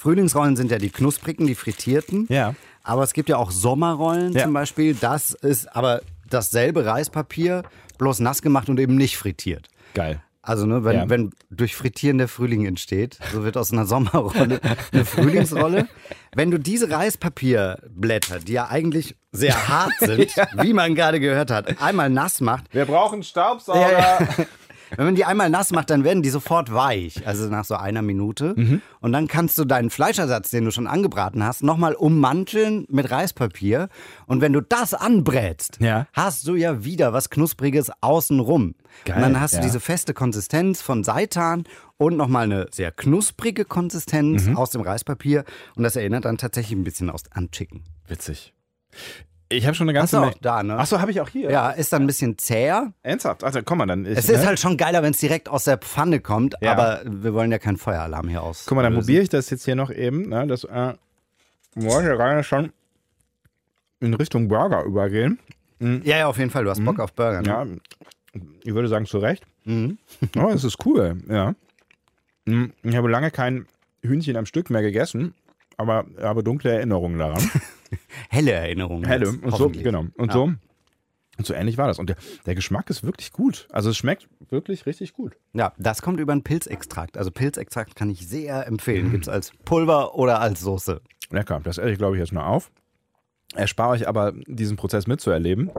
Frühlingsrollen 0.00 0.56
sind 0.56 0.70
ja 0.70 0.78
die 0.78 0.88
knusprigen, 0.90 1.46
die 1.46 1.54
frittierten. 1.54 2.26
ja. 2.30 2.54
Aber 2.82 3.02
es 3.02 3.12
gibt 3.12 3.28
ja 3.28 3.36
auch 3.36 3.50
Sommerrollen 3.50 4.32
Ja. 4.32 4.44
zum 4.44 4.54
Beispiel. 4.54 4.94
Das 4.94 5.32
ist 5.32 5.76
aber 5.76 6.00
dasselbe 6.30 6.86
Reispapier, 6.86 7.62
bloß 7.98 8.20
nass 8.20 8.40
gemacht 8.40 8.70
und 8.70 8.80
eben 8.80 8.96
nicht 8.96 9.18
frittiert. 9.18 9.68
Geil. 9.92 10.22
Also, 10.40 10.64
ne, 10.64 10.82
wenn, 10.82 10.96
Ja. 10.96 11.08
wenn 11.10 11.32
durch 11.50 11.76
Frittieren 11.76 12.16
der 12.16 12.26
Frühling 12.26 12.64
entsteht, 12.64 13.18
so 13.34 13.44
wird 13.44 13.58
aus 13.58 13.70
einer 13.74 13.84
Sommerrolle 13.84 14.60
eine 14.92 15.04
Frühlingsrolle. 15.04 15.86
Wenn 16.34 16.50
du 16.50 16.56
diese 16.58 16.88
Reispapierblätter, 16.90 18.38
die 18.40 18.52
ja 18.54 18.68
eigentlich 18.68 19.14
sehr 19.32 19.68
hart 19.68 19.92
sind, 20.00 20.34
wie 20.62 20.72
man 20.72 20.94
gerade 20.94 21.20
gehört 21.20 21.50
hat, 21.50 21.82
einmal 21.82 22.08
nass 22.08 22.40
macht, 22.40 22.72
Wir 22.74 22.86
brauchen 22.86 23.22
Staubsauger. 23.22 23.92
ja, 23.92 23.98
ja. 24.20 24.28
Wenn 24.96 25.06
man 25.06 25.14
die 25.14 25.24
einmal 25.24 25.50
nass 25.50 25.70
macht, 25.72 25.90
dann 25.90 26.04
werden 26.04 26.22
die 26.22 26.30
sofort 26.30 26.72
weich. 26.72 27.26
Also 27.26 27.48
nach 27.48 27.64
so 27.64 27.74
einer 27.76 28.02
Minute. 28.02 28.54
Mhm. 28.56 28.82
Und 29.00 29.12
dann 29.12 29.28
kannst 29.28 29.56
du 29.58 29.64
deinen 29.64 29.90
Fleischersatz, 29.90 30.50
den 30.50 30.64
du 30.64 30.70
schon 30.70 30.86
angebraten 30.86 31.44
hast, 31.44 31.62
nochmal 31.62 31.94
ummanteln 31.94 32.86
mit 32.88 33.10
Reispapier. 33.10 33.88
Und 34.26 34.40
wenn 34.40 34.52
du 34.52 34.60
das 34.60 34.94
anbrätst, 34.94 35.78
Ja. 35.80 36.06
hast 36.12 36.46
du 36.48 36.54
ja 36.54 36.84
wieder 36.84 37.12
was 37.12 37.30
Knuspriges 37.30 37.90
außenrum. 38.00 38.74
Geil, 39.04 39.16
und 39.16 39.22
dann 39.22 39.40
hast 39.40 39.52
ja. 39.54 39.60
du 39.60 39.66
diese 39.66 39.80
feste 39.80 40.14
Konsistenz 40.14 40.82
von 40.82 41.04
Seitan 41.04 41.64
und 41.96 42.16
nochmal 42.16 42.44
eine 42.44 42.66
sehr 42.72 42.90
knusprige 42.90 43.64
Konsistenz 43.64 44.46
Mhm. 44.46 44.56
aus 44.56 44.70
dem 44.70 44.80
Reispapier. 44.80 45.44
Und 45.76 45.84
das 45.84 45.96
erinnert 45.96 46.24
dann 46.24 46.38
tatsächlich 46.38 46.76
ein 46.78 46.84
bisschen 46.84 47.10
aus, 47.10 47.22
an 47.30 47.50
Chicken. 47.50 47.84
Witzig. 48.08 48.52
Ich 49.52 49.66
habe 49.66 49.74
schon 49.74 49.88
eine 49.88 49.94
ganze 49.98 50.16
Hast 50.16 50.22
du 50.22 50.26
Menge. 50.28 50.36
da, 50.42 50.62
ne? 50.62 50.76
Achso, 50.78 51.00
habe 51.00 51.10
ich 51.10 51.20
auch 51.20 51.28
hier. 51.28 51.50
Ja, 51.50 51.70
ist 51.70 51.92
dann 51.92 52.02
ein 52.02 52.06
bisschen 52.06 52.38
zäher. 52.38 52.92
Ernsthaft? 53.02 53.42
Also 53.42 53.60
komm 53.64 53.78
mal 53.78 53.86
dann. 53.86 54.06
Ich, 54.06 54.16
Es 54.16 54.28
ist 54.28 54.42
ne? 54.42 54.46
halt 54.46 54.60
schon 54.60 54.76
geiler, 54.76 55.02
wenn 55.02 55.10
es 55.10 55.18
direkt 55.18 55.48
aus 55.48 55.64
der 55.64 55.76
Pfanne 55.78 56.20
kommt, 56.20 56.54
Ja. 56.60 56.70
aber 56.72 57.00
wir 57.04 57.34
wollen 57.34 57.50
ja 57.50 57.58
keinen 57.58 57.76
Feueralarm 57.76 58.28
hier 58.28 58.42
aus. 58.42 58.64
Guck 58.66 58.76
mal, 58.76 58.82
dann 58.82 58.94
probiere 58.94 59.22
ich 59.22 59.28
das 59.28 59.50
jetzt 59.50 59.64
hier 59.64 59.74
noch 59.74 59.90
eben. 59.90 60.28
Ne? 60.28 60.46
Das 60.46 60.62
äh, 60.64 60.94
wollte 61.74 62.08
ja 62.10 62.14
gerade 62.14 62.44
schon 62.44 62.72
in 63.98 64.14
Richtung 64.14 64.46
Burger 64.48 64.84
übergehen. 64.84 65.38
Ja, 65.80 66.18
ja, 66.18 66.26
auf 66.28 66.38
jeden 66.38 66.50
Fall. 66.50 66.64
Du 66.64 66.70
hast 66.70 66.84
Bock 66.84 67.00
auf 67.00 67.12
Burger. 67.14 67.42
Ne? 67.42 67.48
Ja, 67.48 67.66
ich 68.62 68.72
würde 68.74 68.86
sagen, 68.88 69.06
zu 69.06 69.18
Recht. 69.18 69.44
Oh, 70.36 70.48
es 70.54 70.64
ist 70.64 70.84
cool, 70.86 71.18
ja. 71.28 71.54
Hm, 72.46 72.72
Ich 72.82 72.94
habe 72.96 73.08
lange 73.08 73.30
kein 73.30 73.66
Hühnchen 74.02 74.36
am 74.36 74.46
Stück 74.46 74.70
mehr 74.70 74.82
gegessen, 74.82 75.34
aber 75.76 76.04
habe 76.20 76.42
dunkle 76.44 76.72
Erinnerungen 76.72 77.18
daran. 77.18 77.50
Helle 78.28 78.52
Erinnerungen. 78.52 79.04
Helle. 79.06 79.26
jetzt, 79.26 79.42
Und 79.42 79.56
so, 79.56 79.68
genau. 79.70 80.06
Und 80.16 80.28
Ja. 80.28 80.32
so. 80.32 80.42
Und 81.38 81.46
so 81.46 81.54
ähnlich 81.54 81.78
war 81.78 81.86
das. 81.88 81.98
Und 81.98 82.10
der, 82.10 82.16
der 82.44 82.54
Geschmack 82.54 82.90
ist 82.90 83.02
wirklich 83.02 83.32
gut. 83.32 83.66
Also 83.72 83.88
es 83.90 83.96
schmeckt 83.96 84.28
wirklich 84.50 84.84
richtig 84.84 85.14
gut. 85.14 85.38
Ja, 85.54 85.72
das 85.78 86.02
kommt 86.02 86.20
über 86.20 86.32
einen 86.32 86.42
Pilzextrakt. 86.42 87.16
Also 87.16 87.30
Pilzextrakt 87.30 87.96
kann 87.96 88.10
ich 88.10 88.28
sehr 88.28 88.66
empfehlen. 88.66 89.10
Gibt 89.10 89.24
es 89.24 89.28
als 89.30 89.52
Pulver 89.64 90.14
oder 90.16 90.40
als 90.40 90.60
Soße. 90.60 91.00
Lecker. 91.30 91.60
Das 91.64 91.78
esse 91.78 91.90
ich, 91.92 91.98
glaube 91.98 92.16
ich, 92.16 92.20
jetzt 92.20 92.32
noch 92.32 92.44
auf. 92.44 92.70
Erspare 93.54 93.90
euch 93.92 94.06
aber, 94.06 94.32
diesen 94.46 94.76
Prozess 94.76 95.06
mitzuerleben. 95.06 95.70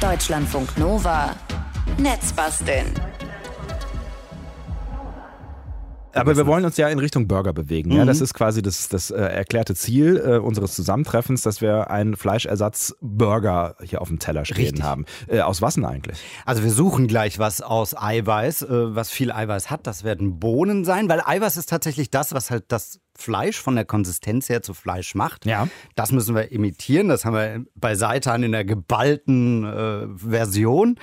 Deutschlandfunk 0.00 0.78
Nova. 0.78 1.36
Netzbasteln. 1.98 2.86
Aber 6.14 6.36
wir 6.36 6.46
wollen 6.46 6.64
uns 6.64 6.76
ja 6.76 6.88
in 6.88 6.98
Richtung 6.98 7.28
Burger 7.28 7.52
bewegen. 7.52 7.90
Ja, 7.92 8.02
Mhm. 8.02 8.06
das 8.08 8.20
ist 8.20 8.34
quasi 8.34 8.62
das, 8.62 8.88
das 8.88 9.10
äh, 9.10 9.16
erklärte 9.16 9.74
Ziel 9.74 10.16
äh, 10.16 10.38
unseres 10.38 10.74
Zusammentreffens, 10.74 11.42
dass 11.42 11.60
wir 11.60 11.90
einen 11.90 12.16
Fleischersatz-Burger 12.16 13.76
hier 13.82 14.00
auf 14.00 14.08
dem 14.08 14.18
Teller 14.18 14.44
stehen 14.44 14.56
Richtig. 14.58 14.82
haben. 14.82 15.04
Äh, 15.26 15.40
aus 15.40 15.62
was 15.62 15.74
denn 15.74 15.84
eigentlich? 15.84 16.18
Also 16.44 16.62
wir 16.62 16.70
suchen 16.70 17.06
gleich 17.06 17.38
was 17.38 17.60
aus 17.60 17.96
Eiweiß, 17.96 18.62
äh, 18.62 18.94
was 18.94 19.10
viel 19.10 19.32
Eiweiß 19.32 19.70
hat. 19.70 19.86
Das 19.86 20.04
werden 20.04 20.38
Bohnen 20.38 20.84
sein, 20.84 21.08
weil 21.08 21.20
Eiweiß 21.24 21.56
ist 21.56 21.68
tatsächlich 21.68 22.10
das, 22.10 22.32
was 22.32 22.50
halt 22.50 22.64
das 22.68 23.00
Fleisch 23.16 23.60
von 23.60 23.74
der 23.74 23.84
Konsistenz 23.84 24.48
her 24.48 24.62
zu 24.62 24.74
Fleisch 24.74 25.14
macht. 25.14 25.44
Ja. 25.44 25.68
Das 25.96 26.12
müssen 26.12 26.34
wir 26.34 26.52
imitieren. 26.52 27.08
Das 27.08 27.24
haben 27.24 27.34
wir 27.34 27.64
bei 27.74 27.94
Seitan 27.96 28.42
in 28.44 28.52
der 28.52 28.64
geballten 28.64 29.64
äh, 29.64 30.06
Version. 30.16 30.98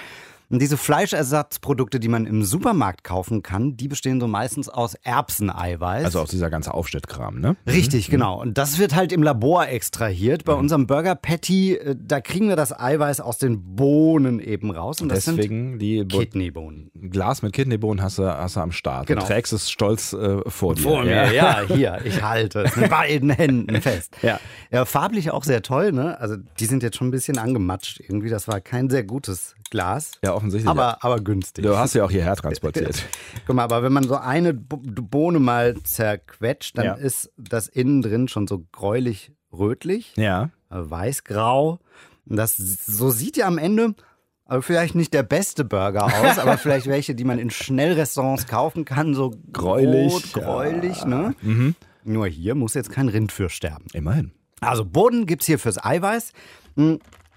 Und 0.50 0.62
diese 0.62 0.78
Fleischersatzprodukte, 0.78 2.00
die 2.00 2.08
man 2.08 2.26
im 2.26 2.44
Supermarkt 2.44 3.04
kaufen 3.04 3.42
kann, 3.42 3.78
die 3.78 3.88
bestehen 3.88 4.20
so 4.20 4.28
meistens 4.28 4.70
aus 4.70 4.96
Erbseneiweiß. 4.96 6.06
Also 6.06 6.22
auch 6.22 6.28
dieser 6.28 6.50
ganze 6.50 6.74
Aufschnittkram, 6.74 7.40
ne? 7.40 7.56
Richtig, 7.68 8.10
genau. 8.10 8.40
Und 8.40 8.58
das 8.58 8.78
wird 8.78 8.96
halt 8.96 9.12
im 9.12 9.24
Labor 9.24 9.68
extrahiert. 9.68 10.46
Bei 10.46 10.54
unserem 10.54 10.88
Burger 10.88 11.16
Patty, 11.16 11.76
äh, 11.76 11.96
da 12.00 12.22
kriegen 12.22 12.48
wir 12.48 12.56
das 12.56 12.78
Eiweiß 12.78 13.22
aus 13.22 13.38
den 13.38 13.76
Bohnen 13.76 14.40
eben 14.40 14.72
raus. 14.72 15.02
Und 15.02 15.10
das 15.10 15.26
Deswegen 15.26 15.80
die 15.80 16.00
sind 16.00 16.12
Bo 16.12 16.20
Kidneybohnen. 16.20 16.92
Glas 17.10 17.42
mit 17.42 17.54
Kidneybohnen 17.54 18.04
hast 18.04 18.20
du, 18.20 18.26
hast 18.26 18.56
du 18.56 18.60
am 18.60 18.72
Start. 18.72 19.08
Genau. 19.08 19.22
Du 19.22 19.28
trägst 19.28 19.54
es 19.54 19.72
stolz 19.72 20.14
äh, 20.14 20.40
vor 20.48 20.76
dir. 20.76 20.82
Vor 20.82 21.04
mir, 21.04 21.34
ja, 21.34 21.62
hier, 21.68 22.00
ich 22.04 22.22
halte 22.22 22.62
es 22.62 22.76
mit 22.76 22.90
beiden 22.90 23.30
Händen 23.32 23.82
fest. 23.82 24.16
Ja. 24.22 24.40
ja, 24.72 24.86
farblich 24.86 25.32
auch 25.32 25.44
sehr 25.44 25.62
toll, 25.62 25.92
ne? 25.92 26.20
Also 26.20 26.36
die 26.60 26.66
sind 26.66 26.84
jetzt 26.84 26.98
schon 26.98 27.08
ein 27.08 27.12
bisschen 27.12 27.38
angematscht 27.38 28.00
irgendwie. 28.00 28.30
Das 28.30 28.48
war 28.48 28.62
kein 28.62 28.90
sehr 28.90 29.04
gutes 29.04 29.56
Glas. 29.76 30.12
Ja, 30.24 30.34
offensichtlich. 30.34 30.70
Aber, 30.70 31.04
aber 31.04 31.20
günstig. 31.20 31.66
Du 31.66 31.78
hast 31.78 31.94
ja 31.96 32.06
auch 32.06 32.12
hierher 32.12 32.36
transportiert. 32.38 33.04
Guck 33.46 33.56
mal, 33.58 33.64
aber 33.64 33.84
wenn 33.84 33.92
man 33.92 34.06
so 34.06 34.16
eine 34.16 34.54
Bo- 34.54 34.80
Bohne 34.82 35.40
mal 35.40 35.76
zerquetscht, 35.84 36.78
dann 36.78 36.86
Ja. 36.86 36.94
ist 36.94 37.30
das 37.38 37.68
innen 37.68 38.02
drin 38.02 38.28
schon 38.30 38.48
so 38.48 38.66
gräulich 38.72 39.32
rötlich, 39.52 40.14
ja. 40.16 40.46
äh, 40.70 40.76
weiß-grau. 40.78 41.80
Das 42.26 42.56
so 42.58 43.10
sieht 43.10 43.36
ja 43.38 43.48
am 43.48 43.58
Ende 43.58 43.96
aber 44.48 44.62
vielleicht 44.62 44.94
nicht 44.96 45.12
der 45.14 45.24
beste 45.24 45.66
Burger 45.66 46.06
aus, 46.06 46.38
aber 46.40 46.58
vielleicht 46.60 46.86
welche, 46.88 47.16
die 47.16 47.24
man 47.24 47.40
in 47.40 47.50
Schnellrestaurants 47.50 48.46
kaufen 48.48 48.86
kann, 48.86 49.14
so 49.16 49.34
Gräulich, 49.52 50.14
rot, 50.14 50.34
gräulich, 50.34 51.04
ne? 51.04 51.34
Nur 52.04 52.28
hier 52.28 52.54
muss 52.56 52.76
jetzt 52.76 52.92
kein 52.92 53.10
Rind 53.10 53.32
für 53.32 53.50
sterben. 53.50 53.86
Immerhin. 53.94 54.32
Also 54.62 54.86
Boden 54.86 55.26
gibt's 55.26 55.48
hier 55.48 55.58
fürs 55.60 55.84
Eiweiß. 55.84 56.32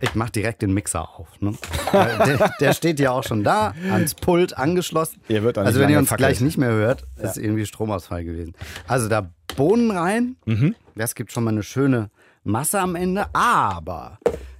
Ich 0.00 0.14
mach 0.14 0.30
direkt 0.30 0.62
den 0.62 0.72
Mixer 0.74 1.08
auf. 1.08 1.28
Ne? 1.40 1.54
Der, 1.92 2.50
der 2.60 2.72
steht 2.72 3.00
ja 3.00 3.10
auch 3.10 3.24
schon 3.24 3.42
da, 3.42 3.74
ans 3.90 4.14
Pult 4.14 4.56
angeschlossen. 4.56 5.20
Ihr 5.28 5.42
wird 5.42 5.58
also 5.58 5.80
wenn 5.80 5.90
ihr 5.90 5.98
uns 5.98 6.10
gleich 6.10 6.40
nicht 6.40 6.56
mehr 6.58 6.70
hört, 6.70 7.04
ist 7.16 7.36
irgendwie 7.36 7.66
Stromausfall 7.66 8.24
gewesen. 8.24 8.54
Also 8.86 9.08
da 9.08 9.30
Bohnen 9.56 9.90
rein. 9.90 10.36
Mhm. 10.44 10.74
Das 10.94 11.14
gibt 11.14 11.32
schon 11.32 11.42
mal 11.44 11.50
eine 11.50 11.62
schöne 11.64 12.10
Masse 12.44 12.80
am 12.80 12.94
Ende. 12.94 13.26
Aber 13.34 14.18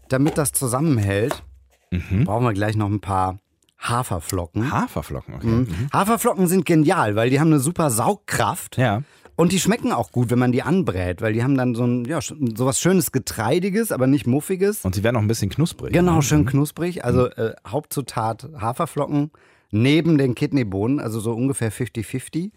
damit 0.09 0.39
das 0.39 0.53
zusammenhält, 0.53 1.43
Mhm. 1.91 2.25
brauchen 2.25 2.45
wir 2.45 2.53
gleich 2.53 2.77
noch 2.77 2.89
ein 2.91 3.01
paar 3.01 3.39
Haferflocken. 3.81 4.71
Haferflocken, 4.73 5.35
okay. 5.37 5.47
Mhm. 5.47 5.89
Haferflocken 5.93 6.47
sind 6.49 6.67
genial, 6.67 7.15
weil 7.17 7.31
die 7.31 7.41
haben 7.41 7.47
eine 7.49 7.61
super 7.61 7.91
Saugkraft. 7.91 8.77
Ja. 8.77 9.03
Und 9.39 9.53
die 9.53 9.61
schmecken 9.61 9.93
auch 9.93 10.11
gut, 10.11 10.31
wenn 10.31 10.41
man 10.41 10.51
die 10.51 10.65
anbrät, 10.65 11.23
weil 11.23 11.33
die 11.33 11.45
haben 11.45 11.57
dann 11.57 11.77
so 11.77 11.85
ein, 11.85 12.05
ja, 12.07 12.21
so 12.21 12.67
was 12.67 12.81
schönes 12.81 13.13
Getreidiges, 13.13 13.93
aber 13.93 14.09
nicht 14.09 14.27
Muffiges. 14.27 14.85
Und 14.85 14.97
sie 14.97 15.05
werden 15.05 15.15
auch 15.15 15.21
ein 15.21 15.29
bisschen 15.29 15.49
knusprig. 15.49 15.93
Genau, 15.93 16.23
schön 16.23 16.45
knusprig. 16.45 17.05
Also 17.05 17.29
äh, 17.29 17.55
Hauptzutat 17.65 18.49
Haferflocken 18.61 19.31
neben 19.71 20.19
den 20.19 20.35
Kidneybohnen, 20.35 20.99
also 20.99 21.21
so 21.21 21.35
ungefähr 21.35 21.71
50-50. 21.71 22.51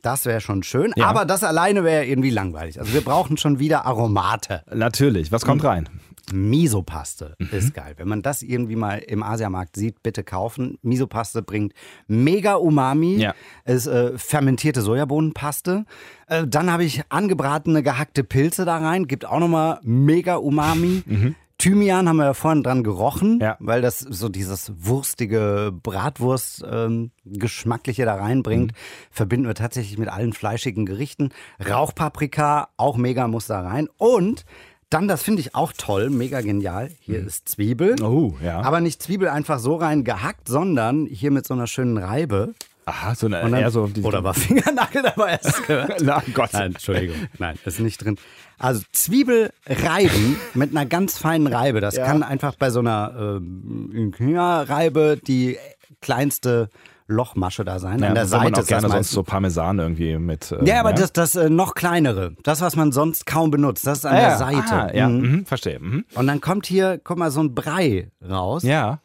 Das 0.00 0.26
wäre 0.26 0.40
schon 0.40 0.62
schön. 0.62 0.92
Ja. 0.94 1.08
Aber 1.08 1.24
das 1.24 1.42
alleine 1.42 1.82
wäre 1.82 2.06
irgendwie 2.06 2.30
langweilig. 2.30 2.78
Also 2.78 2.94
wir 2.94 3.00
brauchen 3.00 3.36
schon 3.36 3.58
wieder 3.58 3.84
Aromate. 3.84 4.62
Natürlich. 4.72 5.32
Was 5.32 5.44
kommt 5.44 5.64
rein? 5.64 5.88
Misopaste 6.32 7.34
Mhm. 7.38 7.48
ist 7.52 7.74
geil. 7.74 7.94
Wenn 7.96 8.08
man 8.08 8.22
das 8.22 8.42
irgendwie 8.42 8.76
mal 8.76 8.98
im 8.98 9.22
Asiamarkt 9.22 9.76
sieht, 9.76 10.02
bitte 10.02 10.24
kaufen. 10.24 10.78
Misopaste 10.82 11.42
bringt 11.42 11.72
mega 12.06 12.54
Umami. 12.54 13.16
Ja. 13.16 13.34
Ist 13.64 13.86
äh, 13.86 14.16
fermentierte 14.18 14.82
Sojabohnenpaste. 14.82 15.84
Äh, 16.26 16.46
dann 16.46 16.70
habe 16.70 16.84
ich 16.84 17.02
angebratene 17.08 17.82
gehackte 17.82 18.24
Pilze 18.24 18.64
da 18.64 18.78
rein. 18.78 19.06
Gibt 19.06 19.24
auch 19.26 19.38
nochmal 19.40 19.80
mega 19.82 20.36
Umami. 20.36 21.02
Thymian 21.60 22.08
haben 22.08 22.18
wir 22.18 22.26
ja 22.26 22.34
vorhin 22.34 22.62
dran 22.62 22.84
gerochen, 22.84 23.34
Mhm. 23.34 23.40
Ja. 23.40 23.56
weil 23.58 23.82
das 23.82 23.98
so 23.98 24.28
dieses 24.28 24.72
wurstige 24.78 25.72
Bratwurst-Geschmackliche 25.82 28.04
da 28.04 28.14
reinbringt. 28.14 28.72
Mhm. 28.72 28.76
Verbinden 29.10 29.46
wir 29.48 29.54
tatsächlich 29.54 29.98
mit 29.98 30.08
allen 30.08 30.32
fleischigen 30.32 30.86
Gerichten. 30.86 31.30
Rauchpaprika, 31.68 32.68
auch 32.76 32.96
mega 32.96 33.26
muss 33.28 33.46
da 33.46 33.60
rein. 33.62 33.88
Und 33.96 34.44
dann, 34.90 35.06
das 35.08 35.22
finde 35.22 35.40
ich 35.40 35.54
auch 35.54 35.72
toll, 35.76 36.10
mega 36.10 36.40
genial. 36.40 36.90
Hier 37.00 37.18
ist 37.26 37.48
Zwiebel. 37.48 38.00
Oh, 38.02 38.34
ja. 38.42 38.60
Aber 38.62 38.80
nicht 38.80 39.02
Zwiebel 39.02 39.28
einfach 39.28 39.58
so 39.58 39.76
rein 39.76 40.04
gehackt, 40.04 40.48
sondern 40.48 41.06
hier 41.06 41.30
mit 41.30 41.46
so 41.46 41.54
einer 41.54 41.66
schönen 41.66 41.98
Reibe. 41.98 42.54
Aha, 42.86 43.14
so 43.14 43.26
eine, 43.26 43.50
dann, 43.50 43.70
so 43.70 43.90
oder 44.02 44.24
war 44.24 44.32
Fingernagel 44.32 45.02
dabei? 45.02 45.38
Na 46.00 46.22
Gott. 46.32 46.54
Nein, 46.54 46.72
Entschuldigung. 46.72 47.16
Nein, 47.38 47.58
ist 47.66 47.80
nicht 47.80 48.02
drin. 48.02 48.16
Also 48.56 48.82
Zwiebel 48.92 49.52
reiben 49.66 50.40
mit 50.54 50.70
einer 50.70 50.86
ganz 50.86 51.18
feinen 51.18 51.48
Reibe. 51.48 51.82
Das 51.82 51.96
kann 51.96 52.22
einfach 52.22 52.54
bei 52.54 52.70
so 52.70 52.80
einer 52.80 53.40
ähm, 53.42 54.14
Reibe 54.18 55.18
die 55.22 55.58
kleinste 56.00 56.70
Lochmasche 57.10 57.64
da 57.64 57.78
sein. 57.78 57.98
Ja, 58.00 58.08
An 58.08 58.14
der 58.14 58.30
wo 58.30 58.36
man 58.36 58.42
Seite 58.42 58.44
auch 58.44 58.48
ist 58.50 58.58
das 58.58 58.66
gerne 58.68 58.88
sonst 58.90 59.10
so 59.10 59.22
Parmesan 59.22 59.78
irgendwie 59.78 60.16
mit. 60.18 60.52
äh, 60.52 60.64
Ja, 60.64 60.80
aber 60.80 60.92
das, 60.92 61.12
das 61.12 61.34
äh, 61.36 61.48
noch 61.50 61.74
kleinere, 61.74 62.34
das, 62.42 62.60
was 62.60 62.76
man 62.76 62.92
sonst 62.92 63.24
kaum 63.26 63.50
benutzt, 63.50 63.86
das 63.86 63.98
ist 64.00 64.04
an 64.04 64.14
der 64.16 64.36
Seite. 64.36 64.72
Ah, 64.72 64.94
ja, 64.94 65.08
Mhm. 65.08 65.20
mhm, 65.32 65.46
verstehe. 65.46 65.80
Mhm. 65.80 66.04
Und 66.14 66.26
dann 66.26 66.40
kommt 66.40 66.66
hier, 66.66 67.00
guck 67.02 67.16
mal, 67.18 67.30
so 67.30 67.40
ein 67.40 67.54
Brei 67.54 68.10
raus, 68.28 68.62
Ja. 68.62 69.00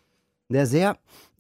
der 0.50 0.68
sehr 0.68 0.98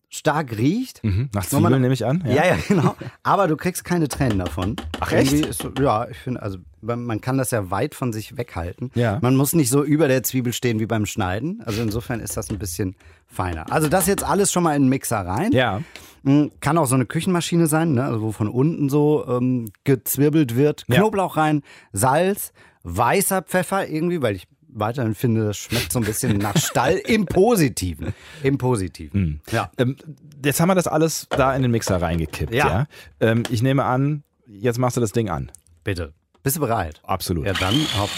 stark 0.10 0.56
riecht. 0.58 1.04
Mhm. 1.04 1.30
Nach 1.34 1.44
Zwiebeln 1.46 1.82
nehme 1.82 1.94
ich 1.94 2.06
an. 2.06 2.24
Ja, 2.28 2.46
ja, 2.46 2.56
genau. 2.68 2.96
Aber 3.24 3.48
du 3.48 3.58
kriegst 3.58 3.84
keine 3.84 4.08
Tränen 4.08 4.38
davon. 4.40 4.76
Ach, 5.00 5.12
echt? 5.12 5.34
Ist, 5.34 5.68
ja, 5.80 6.08
ich 6.08 6.18
finde, 6.18 6.42
also 6.44 6.60
man 6.82 7.04
man 7.04 7.20
kann 7.20 7.38
das 7.40 7.50
ja 7.52 7.72
weit 7.72 7.96
von 7.96 8.14
sich 8.14 8.38
weghalten. 8.38 8.92
Ja. 8.94 9.18
Man 9.24 9.36
muss 9.36 9.54
nicht 9.54 9.70
so 9.72 9.84
über 9.84 10.08
der 10.08 10.22
Zwiebel 10.22 10.54
stehen 10.54 10.80
wie 10.80 10.86
beim 10.86 11.08
Schneiden. 11.08 11.64
Also 11.66 11.82
insofern 11.82 12.20
ist 12.20 12.38
das 12.38 12.50
ein 12.52 12.60
bisschen 12.60 12.96
feiner. 13.26 13.72
Also 13.72 13.90
das 13.90 14.06
jetzt 14.06 14.24
alles 14.24 14.52
schon 14.52 14.62
mal 14.64 14.76
in 14.76 14.84
den 14.84 14.90
Mixer 14.90 15.18
rein. 15.26 15.52
Ja. 15.52 15.82
Mm, 16.24 16.46
Kann 16.62 16.78
auch 16.78 16.86
so 16.86 16.96
eine 16.96 17.06
Küchenmaschine 17.06 17.68
sein, 17.68 17.94
ne? 17.94 18.04
also 18.04 18.22
wo 18.22 18.32
von 18.32 18.48
unten 18.48 18.90
so 18.90 19.26
ähm, 19.28 19.72
gezwirbelt 19.84 20.56
wird. 20.56 20.84
Ja. 20.88 20.96
Knoblauch 20.98 21.38
rein, 21.38 21.62
Salz, 21.92 22.54
weißer 22.84 23.42
Pfeffer 23.42 23.88
irgendwie, 23.88 24.22
weil 24.22 24.36
ich 24.36 24.48
weiterhin 24.76 25.14
finde, 25.16 25.46
das 25.46 25.58
schmeckt 25.58 25.92
so 25.92 26.00
ein 26.00 26.06
bisschen 26.06 26.38
nach 26.38 26.58
Stall 26.58 26.94
im 27.06 27.26
Positiven. 27.26 28.14
Im 28.42 28.58
Positiven. 28.58 29.42
Ja. 29.52 29.70
Ähm, 29.78 29.98
jetzt 30.44 30.60
haben 30.60 30.70
wir 30.70 30.76
das 30.76 30.88
alles 30.88 31.28
da 31.30 31.56
in 31.56 31.62
den 31.62 31.72
Mixer 31.72 32.02
reingekippt. 32.02 32.54
Ja. 32.54 32.68
Ja. 32.68 32.86
Ähm, 33.20 33.44
ich 33.50 33.62
nehme 33.62 33.84
an, 33.84 34.24
jetzt 34.48 34.80
machst 34.80 34.98
du 34.98 35.02
das 35.02 35.12
Ding 35.12 35.30
an. 35.30 35.52
Bitte. 35.84 36.14
Bist 36.42 36.56
du 36.58 36.62
bereit? 36.62 37.02
Absolut. 37.04 37.46
Ja, 37.46 37.54
dann 37.54 37.76
hopp. 38.00 38.10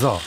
So. 0.00 0.20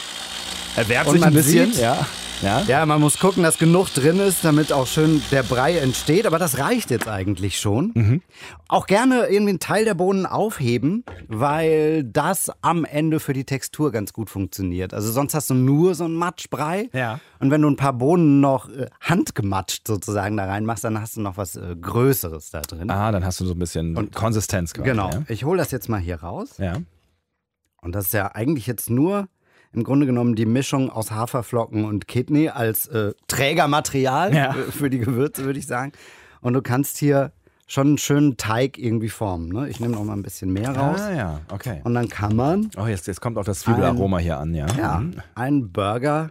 Und 0.76 1.12
sich 1.18 1.24
ein 1.24 1.32
bisschen. 1.34 1.72
sieht- 1.72 1.82
ja. 1.82 2.06
Ja. 2.44 2.60
Ja, 2.62 2.84
man 2.84 3.00
muss 3.00 3.18
gucken, 3.18 3.42
dass 3.42 3.58
genug 3.58 3.88
drin 3.88 4.20
ist, 4.20 4.44
damit 4.44 4.70
auch 4.70 4.86
schön 4.86 5.22
der 5.30 5.42
Brei 5.42 5.78
entsteht. 5.78 6.26
Aber 6.26 6.38
das 6.38 6.58
reicht 6.58 6.90
jetzt 6.90 7.08
eigentlich 7.08 7.58
schon. 7.58 7.92
Mhm. 7.94 8.22
Auch 8.68 8.86
gerne 8.86 9.28
irgendwie 9.28 9.50
einen 9.50 9.60
Teil 9.60 9.86
der 9.86 9.94
Bohnen 9.94 10.26
aufheben, 10.26 11.04
weil 11.28 12.04
das 12.04 12.50
am 12.60 12.84
Ende 12.84 13.18
für 13.18 13.32
die 13.32 13.44
Textur 13.44 13.92
ganz 13.92 14.12
gut 14.12 14.28
funktioniert. 14.28 14.92
Also 14.92 15.10
sonst 15.10 15.34
hast 15.34 15.48
du 15.48 15.54
nur 15.54 15.94
so 15.94 16.04
einen 16.04 16.16
Matschbrei. 16.16 16.90
Ja. 16.92 17.18
Und 17.40 17.50
wenn 17.50 17.62
du 17.62 17.70
ein 17.70 17.76
paar 17.76 17.94
Bohnen 17.94 18.40
noch 18.40 18.68
äh, 18.68 18.88
handgematscht 19.00 19.86
sozusagen 19.88 20.36
da 20.36 20.44
reinmachst, 20.44 20.84
dann 20.84 21.00
hast 21.00 21.16
du 21.16 21.22
noch 21.22 21.38
was 21.38 21.56
äh, 21.56 21.74
Größeres 21.80 22.50
da 22.50 22.60
drin. 22.60 22.90
Ah, 22.90 23.10
dann 23.10 23.24
hast 23.24 23.40
du 23.40 23.46
so 23.46 23.54
ein 23.54 23.58
bisschen 23.58 24.10
Konsistenz 24.10 24.74
quasi. 24.74 24.88
genau. 24.90 25.08
Ja. 25.10 25.22
Ich 25.28 25.44
hole 25.44 25.56
das 25.56 25.70
jetzt 25.70 25.88
mal 25.88 26.00
hier 26.00 26.16
raus. 26.16 26.58
ja. 26.58 26.76
Und 27.80 27.94
das 27.94 28.06
ist 28.06 28.14
ja 28.14 28.34
eigentlich 28.34 28.66
jetzt 28.66 28.88
nur 28.88 29.28
im 29.74 29.84
Grunde 29.84 30.06
genommen 30.06 30.34
die 30.34 30.46
Mischung 30.46 30.90
aus 30.90 31.10
Haferflocken 31.10 31.84
und 31.84 32.06
Kidney 32.08 32.48
als 32.48 32.86
äh, 32.86 33.12
Trägermaterial 33.28 34.34
Ja. 34.34 34.50
äh, 34.50 34.72
für 34.72 34.90
die 34.90 34.98
Gewürze, 34.98 35.44
würde 35.44 35.58
ich 35.58 35.66
sagen. 35.66 35.92
Und 36.40 36.54
du 36.54 36.62
kannst 36.62 36.98
hier 36.98 37.32
schon 37.66 37.86
einen 37.88 37.98
schönen 37.98 38.36
Teig 38.36 38.76
irgendwie 38.78 39.08
formen. 39.08 39.48
Ne? 39.48 39.68
Ich 39.68 39.80
nehme 39.80 39.94
noch 39.94 40.04
mal 40.04 40.12
ein 40.12 40.22
bisschen 40.22 40.52
mehr 40.52 40.76
raus. 40.76 41.00
Ah, 41.00 41.12
ja. 41.14 41.40
Okay. 41.50 41.80
Und 41.84 41.94
dann 41.94 42.08
kann 42.08 42.36
man 42.36 42.70
Oh, 42.76 42.86
jetzt, 42.86 43.06
jetzt 43.06 43.20
kommt 43.20 43.38
auch 43.38 43.44
das 43.44 43.60
Zwiebelaroma 43.60 44.18
hier 44.18 44.38
an, 44.38 44.54
ja. 44.54 44.66
ja, 44.78 44.98
Mhm. 45.00 45.14
einen 45.34 45.72
Burger 45.72 46.30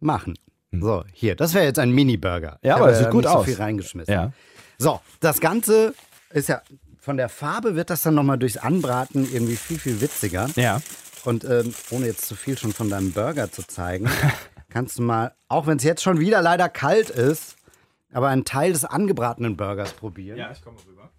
machen. 0.00 0.34
So, 0.72 1.04
hier, 1.12 1.34
das 1.36 1.54
wäre 1.54 1.64
jetzt 1.64 1.78
ein 1.78 1.90
Mini-Burger. 1.92 2.58
Ja, 2.62 2.76
aber 2.76 2.88
das 2.88 2.98
sieht 2.98 3.10
gut 3.10 3.24
nicht 3.24 3.32
aus. 3.32 3.46
so 3.46 3.52
viel 3.52 3.54
reingeschmissen. 3.56 4.12
Ja. 4.12 4.32
So, 4.76 5.00
das 5.20 5.40
Ganze 5.40 5.94
ist 6.30 6.48
ja 6.50 6.60
von 6.98 7.16
der 7.16 7.28
Farbe 7.30 7.76
wird 7.76 7.88
das 7.88 8.02
dann 8.02 8.14
nochmal 8.16 8.36
durchs 8.36 8.56
Anbraten 8.58 9.26
irgendwie 9.32 9.56
viel, 9.56 9.78
viel 9.78 10.00
witziger. 10.02 10.50
Ja. 10.56 10.80
Und 11.26 11.44
ähm, 11.44 11.74
ohne 11.90 12.06
jetzt 12.06 12.26
zu 12.26 12.36
viel 12.36 12.56
schon 12.56 12.72
von 12.72 12.88
deinem 12.88 13.12
Burger 13.12 13.50
zu 13.50 13.66
zeigen, 13.66 14.08
kannst 14.68 14.98
du 14.98 15.02
mal, 15.02 15.34
auch 15.48 15.66
wenn 15.66 15.78
es 15.78 15.82
jetzt 15.82 16.02
schon 16.02 16.20
wieder 16.20 16.40
leider 16.40 16.68
kalt 16.68 17.10
ist, 17.10 17.56
aber 18.12 18.28
einen 18.28 18.44
Teil 18.44 18.72
des 18.72 18.84
angebratenen 18.84 19.56
Burgers 19.56 19.92
probieren. 19.92 20.38
ich 20.52 20.62
komme 20.62 20.78
rüber. 20.86 21.10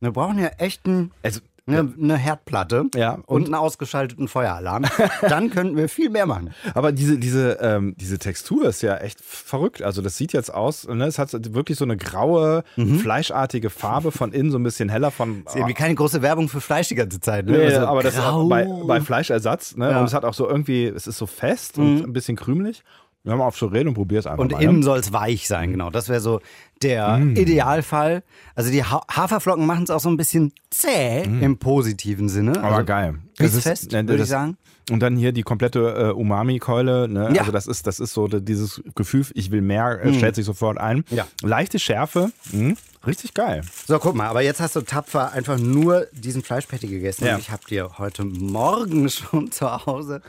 Wir 0.00 0.12
brauchen 0.12 0.38
ja 0.38 0.48
echt 0.56 0.86
ein, 0.86 1.12
Also, 1.22 1.40
eine, 1.78 1.92
eine 2.00 2.16
Herdplatte 2.16 2.84
Ja, 2.94 3.12
und, 3.14 3.24
und- 3.26 3.44
einen 3.46 3.54
ausgeschalteten 3.54 4.28
Feueralarm. 4.28 4.84
Dann 5.22 5.50
könnten 5.50 5.76
wir 5.76 5.88
viel 5.88 6.10
mehr 6.10 6.26
machen. 6.26 6.50
aber 6.74 6.92
diese, 6.92 7.18
diese, 7.18 7.58
ähm, 7.60 7.94
diese 7.98 8.18
Textur 8.18 8.66
ist 8.68 8.82
ja 8.82 8.96
echt 8.98 9.20
verrückt. 9.20 9.82
Also 9.82 10.02
das 10.02 10.16
sieht 10.16 10.32
jetzt 10.32 10.52
aus, 10.52 10.86
ne? 10.88 11.04
es 11.06 11.18
hat 11.18 11.32
wirklich 11.54 11.78
so 11.78 11.84
eine 11.84 11.96
graue, 11.96 12.64
fleischartige 13.00 13.70
Farbe, 13.70 14.12
von 14.12 14.32
innen 14.32 14.50
so 14.50 14.58
ein 14.58 14.62
bisschen 14.62 14.88
heller 14.88 15.10
von... 15.10 15.42
Ist 15.46 15.56
irgendwie 15.56 15.74
keine 15.74 15.94
große 15.94 16.22
Werbung 16.22 16.48
für 16.48 16.60
Fleisch 16.60 16.88
die 16.88 16.94
ganze 16.94 17.20
Zeit. 17.20 17.46
Ne? 17.46 17.52
Nee, 17.58 17.64
Also 17.74 17.86
aber 17.86 18.02
das 18.02 18.14
ist 18.14 18.20
grau. 18.20 18.42
auch 18.44 18.48
bei, 18.48 18.64
bei 18.86 19.00
Fleischersatz. 19.00 19.76
Ne? 19.76 19.86
Ja. 19.86 19.92
Mhm. 19.92 19.98
Und 20.00 20.04
es 20.06 20.14
hat 20.14 20.24
auch 20.24 20.34
so 20.34 20.48
irgendwie, 20.48 20.86
es 20.86 21.06
ist 21.06 21.18
so 21.18 21.26
fest 21.26 21.78
und 21.78 22.02
ein 22.04 22.12
bisschen 22.12 22.36
krümelig. 22.36 22.82
Hör 23.24 23.36
mal 23.36 23.44
auf 23.46 23.56
zu 23.56 23.66
reden 23.66 23.88
und 23.88 23.94
probier's 23.94 24.26
einfach 24.26 24.42
Und 24.42 24.52
mal. 24.52 24.62
innen 24.62 24.78
ja? 24.78 24.82
soll 24.82 24.98
es 24.98 25.12
weich 25.12 25.46
sein, 25.46 25.72
genau. 25.72 25.90
Das 25.90 26.08
wäre 26.08 26.20
so 26.20 26.40
der 26.82 27.18
Idealfall. 27.18 28.22
Also 28.54 28.70
die 28.70 28.82
ha 28.82 29.02
Haferflocken 29.10 29.66
machen 29.66 29.84
es 29.84 29.90
auch 29.90 30.00
so 30.00 30.08
ein 30.08 30.16
bisschen 30.16 30.52
zäh 30.70 31.22
im 31.24 31.58
positiven 31.58 32.30
Sinne. 32.30 32.58
Aber 32.62 32.76
also, 32.76 32.86
geil. 32.86 33.18
Ist 33.38 33.50
Es 33.50 33.54
ist- 33.56 33.62
fest, 33.64 33.92
ne, 33.92 34.08
würde 34.08 34.22
ich 34.22 34.28
sagen. 34.28 34.56
Und 34.90 35.00
dann 35.00 35.16
hier 35.16 35.32
die 35.32 35.42
komplette 35.42 36.10
äh, 36.10 36.12
Umami-Keule. 36.12 37.08
Ne? 37.08 37.30
Ja. 37.34 37.40
Also 37.40 37.52
das 37.52 37.66
ist, 37.66 37.86
das 37.86 38.00
ist 38.00 38.12
so 38.12 38.26
dieses 38.28 38.82
Gefühl, 38.94 39.26
ich 39.34 39.50
will 39.50 39.62
mehr, 39.62 40.04
äh, 40.04 40.14
stellt 40.14 40.34
sich 40.34 40.44
sofort 40.44 40.78
ein. 40.78 41.04
Ja. 41.10 41.26
Leichte 41.42 41.78
Schärfe. 41.78 42.32
Mhm. 42.52 42.76
Richtig 43.06 43.32
geil. 43.32 43.62
So, 43.86 43.98
guck 43.98 44.14
mal, 44.14 44.26
aber 44.28 44.42
jetzt 44.42 44.60
hast 44.60 44.76
du 44.76 44.82
tapfer 44.82 45.32
einfach 45.32 45.58
nur 45.58 46.06
diesen 46.12 46.42
Fleischpatty 46.42 46.86
gegessen. 46.86 47.24
Ja. 47.24 47.34
Und 47.34 47.40
ich 47.40 47.50
habe 47.50 47.62
dir 47.66 47.98
heute 47.98 48.24
Morgen 48.24 49.08
schon 49.08 49.50
zu 49.50 49.86
Hause 49.86 50.20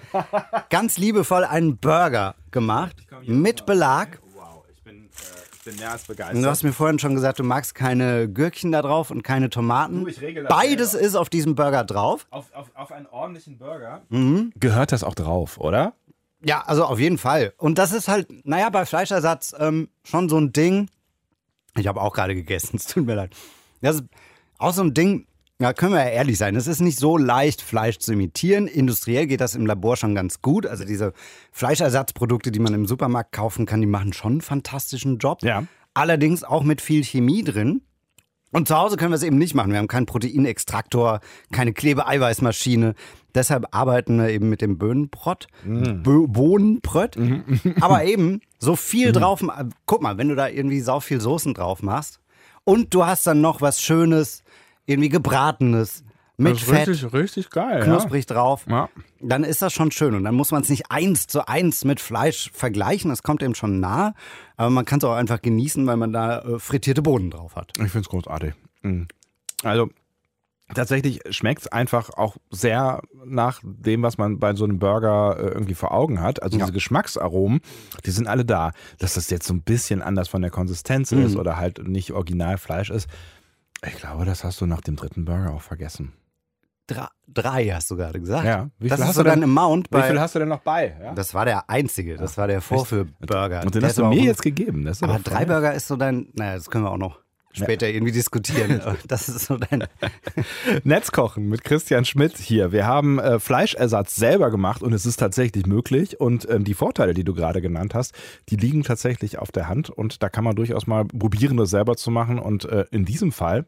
ganz 0.69 0.97
liebevoll 0.97 1.43
einen 1.43 1.78
Burger 1.78 2.36
gemacht 2.52 2.95
mit 3.26 3.65
Belag. 3.65 4.19
Wow, 4.36 4.63
ich 4.74 4.82
bin, 4.84 5.10
ich 5.51 5.51
bin 5.63 5.76
mehr 5.78 5.91
als 5.91 6.08
Und 6.10 6.17
du 6.17 6.24
hast 6.24 6.38
begeistert. 6.38 6.63
mir 6.63 6.74
vorhin 6.74 7.00
schon 7.00 7.13
gesagt, 7.15 7.39
du 7.39 7.43
magst 7.43 7.76
keine 7.76 8.28
Gürkchen 8.30 8.71
da 8.71 8.82
drauf 8.82 9.12
und 9.12 9.24
keine 9.24 9.50
Tomaten. 9.50 10.02
Du, 10.02 10.08
ich 10.08 10.21
regel 10.21 10.43
das 10.43 10.50
Beides 10.50 10.91
selber. 10.91 11.06
ist 11.08 11.15
auf 11.15 11.30
diesem 11.30 11.56
Burger 11.56 11.84
drauf. 11.84 12.28
Auf, 12.30 12.54
auf, 12.54 12.71
auf 12.74 12.91
einen 12.91 13.06
ordentlichen 13.08 13.58
Burger 13.58 14.02
Mhm. 14.10 14.52
gehört 14.60 14.91
das 14.91 15.04
auch 15.04 15.15
drauf, 15.15 15.58
oder? 15.58 15.93
Ja, 16.43 16.62
also 16.65 16.86
auf 16.86 17.00
jeden 17.00 17.17
Fall. 17.19 17.54
Und 17.58 17.78
das 17.78 17.91
ist 17.91 18.08
halt, 18.08 18.28
naja, 18.47 18.69
bei 18.69 18.86
Fleischersatz 18.86 19.54
ähm, 19.60 19.89
schon 20.04 20.28
so 20.30 20.38
ein 20.38 20.52
Ding. 20.54 20.89
Ich 21.78 21.88
habe 21.88 22.02
auch 22.02 22.13
gerade 22.13 22.34
gegessen, 22.36 22.76
es 22.78 22.86
tut 22.88 23.06
mir 23.06 23.15
leid. 23.15 23.36
Das 23.82 23.97
ist 23.97 24.04
auch 24.58 24.74
so 24.74 24.82
ein 24.82 24.93
Ding, 24.93 25.28
ja, 25.62 25.74
können 25.74 25.93
wir 25.93 26.00
ja 26.04 26.10
ehrlich 26.10 26.38
sein. 26.38 26.56
Es 26.56 26.67
ist 26.67 26.82
nicht 26.82 26.97
so 26.97 27.17
leicht, 27.17 27.62
Fleisch 27.62 28.00
zu 28.00 28.13
imitieren. 28.13 28.67
Industriell 28.67 29.28
geht 29.28 29.41
das 29.41 29.56
im 29.56 29.65
Labor 29.65 29.95
schon 29.95 30.15
ganz 30.15 30.41
gut. 30.41 30.65
Also 30.65 30.84
diese 30.86 31.13
Fleischersatzprodukte, 31.52 32.52
die 32.52 32.60
man 32.60 32.74
im 32.74 32.88
Supermarkt 32.88 33.32
kaufen 33.32 33.65
kann, 33.65 33.80
die 33.80 33.88
machen 33.88 34.12
schon 34.13 34.34
einen 34.34 34.41
fantastischen 34.41 35.19
Job. 35.19 35.43
Ja. 35.43 35.63
Allerdings 35.93 36.43
auch 36.43 36.63
mit 36.63 36.82
viel 36.82 37.04
Chemie 37.04 37.43
drin. 37.43 37.82
Und 38.52 38.67
zu 38.67 38.76
Hause 38.76 38.97
können 38.97 39.12
wir 39.12 39.15
es 39.15 39.24
eben 39.24 39.38
nicht 39.38 39.56
machen. 39.56 39.71
Wir 39.71 39.78
haben 39.78 39.88
keinen 39.88 40.08
Proteinextraktor, 40.08 41.21
keine 41.54 41.71
Klebe-Eiweißmaschine. 41.74 42.95
Deshalb 43.34 43.67
arbeiten 43.71 44.17
wir 44.17 44.30
eben 44.30 44.50
mit 44.50 44.62
dem 44.62 44.78
Böhnenbrot. 44.78 45.47
Bö 45.63 46.28
Bohnenbrot. 46.28 47.17
Aber 47.80 48.04
eben 48.04 48.41
so 48.60 48.76
viel 48.76 49.13
drauf. 49.13 49.41
Guck 49.86 50.02
mal, 50.02 50.17
wenn 50.17 50.28
du 50.28 50.36
da 50.36 50.50
irgendwie 50.50 50.82
sau 50.82 51.00
viel 51.00 51.21
Soßen 51.21 51.54
drauf 51.54 51.82
machst 51.82 52.19
und 52.63 52.93
du 52.93 53.06
hast 53.06 53.26
dann 53.26 53.39
noch 53.41 53.62
was 53.62 53.82
Schönes, 53.82 54.43
irgendwie 54.91 55.10
gebratenes, 55.10 56.04
mit 56.38 56.54
ist 56.54 56.63
Fett, 56.63 56.88
richtig, 56.88 57.13
richtig 57.13 57.49
geil. 57.51 57.84
knusprig 57.84 58.25
drauf, 58.25 58.65
Ja. 58.67 58.89
dann 59.19 59.43
ist 59.43 59.62
das 59.62 59.73
schon 59.73 59.91
schön. 59.91 60.15
Und 60.15 60.23
dann 60.23 60.34
muss 60.34 60.51
man 60.51 60.63
es 60.63 60.69
nicht 60.69 60.89
eins 60.89 61.27
zu 61.27 61.47
eins 61.47 61.86
mit 61.86 61.99
Fleisch 61.99 62.49
vergleichen. 62.54 63.10
Das 63.10 63.21
kommt 63.21 63.43
eben 63.43 63.54
schon 63.54 63.80
nah. 63.80 64.13
Aber 64.58 64.69
man 64.71 64.86
kann 64.86 64.97
es 64.99 65.04
auch 65.04 65.13
einfach 65.13 65.41
genießen, 65.41 65.86
weil 65.86 65.97
man 65.97 66.12
da 66.13 66.39
äh, 66.39 66.58
frittierte 66.60 67.01
Bohnen 67.04 67.30
drauf 67.30 67.56
hat. 67.56 67.73
Ich 67.77 67.91
finde 67.91 67.99
es 67.99 68.10
großartig. 68.10 68.54
Mhm. 68.82 69.08
Also 69.63 69.89
tatsächlich 70.73 71.19
schmeckt 71.30 71.62
es 71.62 71.67
einfach 71.67 72.10
auch 72.17 72.38
sehr 72.49 73.01
nach 73.25 73.60
dem, 73.63 74.01
was 74.01 74.17
man 74.17 74.39
bei 74.39 74.56
so 74.56 74.63
einem 74.63 74.80
Burger 74.80 75.38
äh, 75.38 75.47
irgendwie 75.49 75.75
vor 75.75 75.91
Augen 75.91 76.21
hat. 76.21 76.41
Also 76.41 76.58
Ja. 76.58 76.63
diese 76.65 76.73
Geschmacksaromen, 76.73 77.60
die 78.06 78.12
sind 78.12 78.27
alle 78.27 78.45
da. 78.45 78.71
Dass 78.97 79.13
das 79.15 79.30
jetzt 79.30 79.45
so 79.45 79.54
ein 79.54 79.62
bisschen 79.62 80.01
anders 80.01 80.30
von 80.30 80.41
der 80.41 80.49
Konsistenz 80.49 81.12
ist 81.12 81.36
oder 81.36 81.58
halt 81.58 81.88
nicht 81.88 82.13
Originalfleisch 82.13 82.89
ist. 82.89 83.08
Ich 83.86 83.96
glaube, 83.96 84.26
das 84.26 84.44
hast 84.44 84.62
du 84.62 84.65
nach 84.65 84.82
dem 84.82 84.96
dritten 84.96 85.26
Burger 85.26 85.52
auch 85.54 85.62
vergessen. 85.62 86.13
Drei, 86.88 87.08
drei 87.28 87.65
hast 87.70 87.89
du 87.89 87.96
gerade 87.96 88.20
gesagt. 88.20 88.46
Ja. 88.46 88.70
Wie 88.80 88.89
das 88.89 88.98
viel 89.00 89.04
ist 89.04 89.10
hast 89.10 89.17
du 89.20 89.24
denn- 89.24 89.34
dein 89.41 89.44
Amount 89.44 89.88
Wie 89.91 90.02
viel 90.02 90.15
bei. 90.15 90.20
hast 90.22 90.36
du 90.36 90.39
denn 90.39 90.50
noch 90.50 90.60
bei? 90.60 90.96
Ja? 91.02 91.13
Das 91.13 91.34
war 91.34 91.46
der 91.46 91.70
einzige. 91.70 92.17
Das 92.17 92.38
war 92.38 92.48
der 92.48 92.62
Vorführburger. 92.62 93.62
Und 93.63 93.74
den 93.76 93.82
Der 93.82 93.89
hast 93.89 93.98
du 93.98 94.06
mir 94.06 94.22
jetzt 94.22 94.41
gegeben. 94.41 94.84
Das 94.86 95.02
Aber 95.02 95.20
drei 95.20 95.46
Burger 95.46 95.74
ist 95.74 95.88
so 95.88 95.96
dein. 95.96 96.28
Naja, 96.34 96.56
das 96.56 96.70
können 96.70 96.84
wir 96.84 96.91
auch 96.91 96.98
noch 96.98 97.20
später 97.54 97.88
irgendwie 97.88 98.12
diskutieren. 98.12 98.82
Das 99.08 99.30
ist 99.30 99.46
so 99.46 99.58
dein. 99.58 99.86
Netzkochen 100.84 101.50
mit 101.50 101.64
Christian 101.64 102.06
Schmidt 102.06 102.38
hier. 102.38 102.72
Wir 102.72 102.86
haben 102.86 103.20
äh, 103.20 103.40
Fleischersatz 103.40 104.16
selber 104.16 104.52
gemacht 104.52 104.82
und 104.84 104.94
es 104.94 105.06
ist 105.06 105.18
tatsächlich 105.18 105.66
möglich. 105.66 106.20
Und 106.20 106.50
ähm, 106.50 106.64
die 106.64 106.74
Vorteile, 106.74 107.14
die 107.14 107.24
du 107.24 107.34
gerade 107.34 107.62
genannt 107.62 107.94
hast, 107.94 108.14
die 108.50 108.56
liegen 108.56 108.84
tatsächlich 108.84 109.40
auf 109.40 109.52
der 109.52 109.68
Hand. 109.68 109.90
Und 109.90 110.24
da 110.24 110.30
kann 110.30 110.44
man 110.44 110.56
durchaus 110.56 110.88
mal 110.88 111.06
probieren, 111.06 111.58
das 111.58 111.72
selber 111.72 111.96
zu 111.96 112.12
machen. 112.12 112.40
Und 112.40 112.66
äh, 112.66 112.86
in 112.92 113.06
diesem 113.06 113.32
Fall 113.32 113.66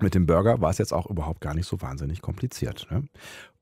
mit 0.00 0.14
dem 0.14 0.26
Burger 0.26 0.60
war 0.60 0.70
es 0.70 0.78
jetzt 0.78 0.92
auch 0.92 1.06
überhaupt 1.06 1.40
gar 1.40 1.54
nicht 1.54 1.66
so 1.66 1.80
wahnsinnig 1.80 2.20
kompliziert. 2.20 2.86
Ne? 2.90 3.04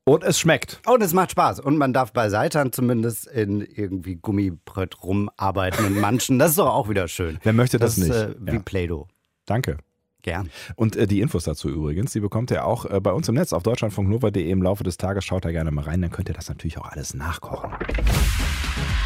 Und 0.05 0.23
es 0.23 0.37
schmeckt. 0.37 0.81
Und 0.85 1.01
es 1.01 1.13
macht 1.13 1.31
Spaß. 1.31 1.61
Und 1.61 1.77
man 1.77 1.93
darf 1.93 2.11
bei 2.11 2.27
Seitan 2.29 2.73
zumindest 2.73 3.25
in 3.27 3.61
irgendwie 3.61 4.15
Gummibrett 4.15 5.01
rumarbeiten 5.01 5.85
und 5.85 5.97
manchen. 5.97 6.39
Das 6.39 6.51
ist 6.51 6.59
doch 6.59 6.73
auch 6.73 6.89
wieder 6.89 7.07
schön. 7.07 7.39
Wer 7.43 7.53
möchte 7.53 7.77
das, 7.77 7.97
ist 7.97 8.09
nicht? 8.09 8.13
äh, 8.13 8.35
wie 8.39 8.55
ja. 8.55 8.59
Play-Doh. 8.59 9.07
Danke. 9.45 9.77
Gern. 10.21 10.49
Und 10.77 10.95
äh, 10.95 11.05
die 11.05 11.19
Infos 11.19 11.43
dazu 11.43 11.69
übrigens, 11.69 12.13
die 12.13 12.21
bekommt 12.21 12.49
ihr 12.49 12.65
auch 12.65 12.85
äh, 12.85 13.01
bei 13.01 13.11
uns 13.11 13.27
im 13.27 13.35
Netz 13.35 13.51
auf 13.51 13.61
deutschlandfunknova.de 13.61 14.49
im 14.49 14.63
Laufe 14.63 14.83
des 14.83 14.95
Tages. 14.95 15.25
Schaut 15.25 15.43
da 15.43 15.51
gerne 15.51 15.69
mal 15.69 15.83
rein, 15.83 16.01
dann 16.01 16.11
könnt 16.11 16.29
ihr 16.29 16.35
das 16.35 16.47
natürlich 16.47 16.77
auch 16.77 16.89
alles 16.89 17.13
nachkochen. 17.13 17.71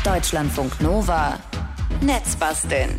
Deutschlandfunk 0.03 0.79
Nova. 0.79 1.39
Netzbasteln. 2.01 2.91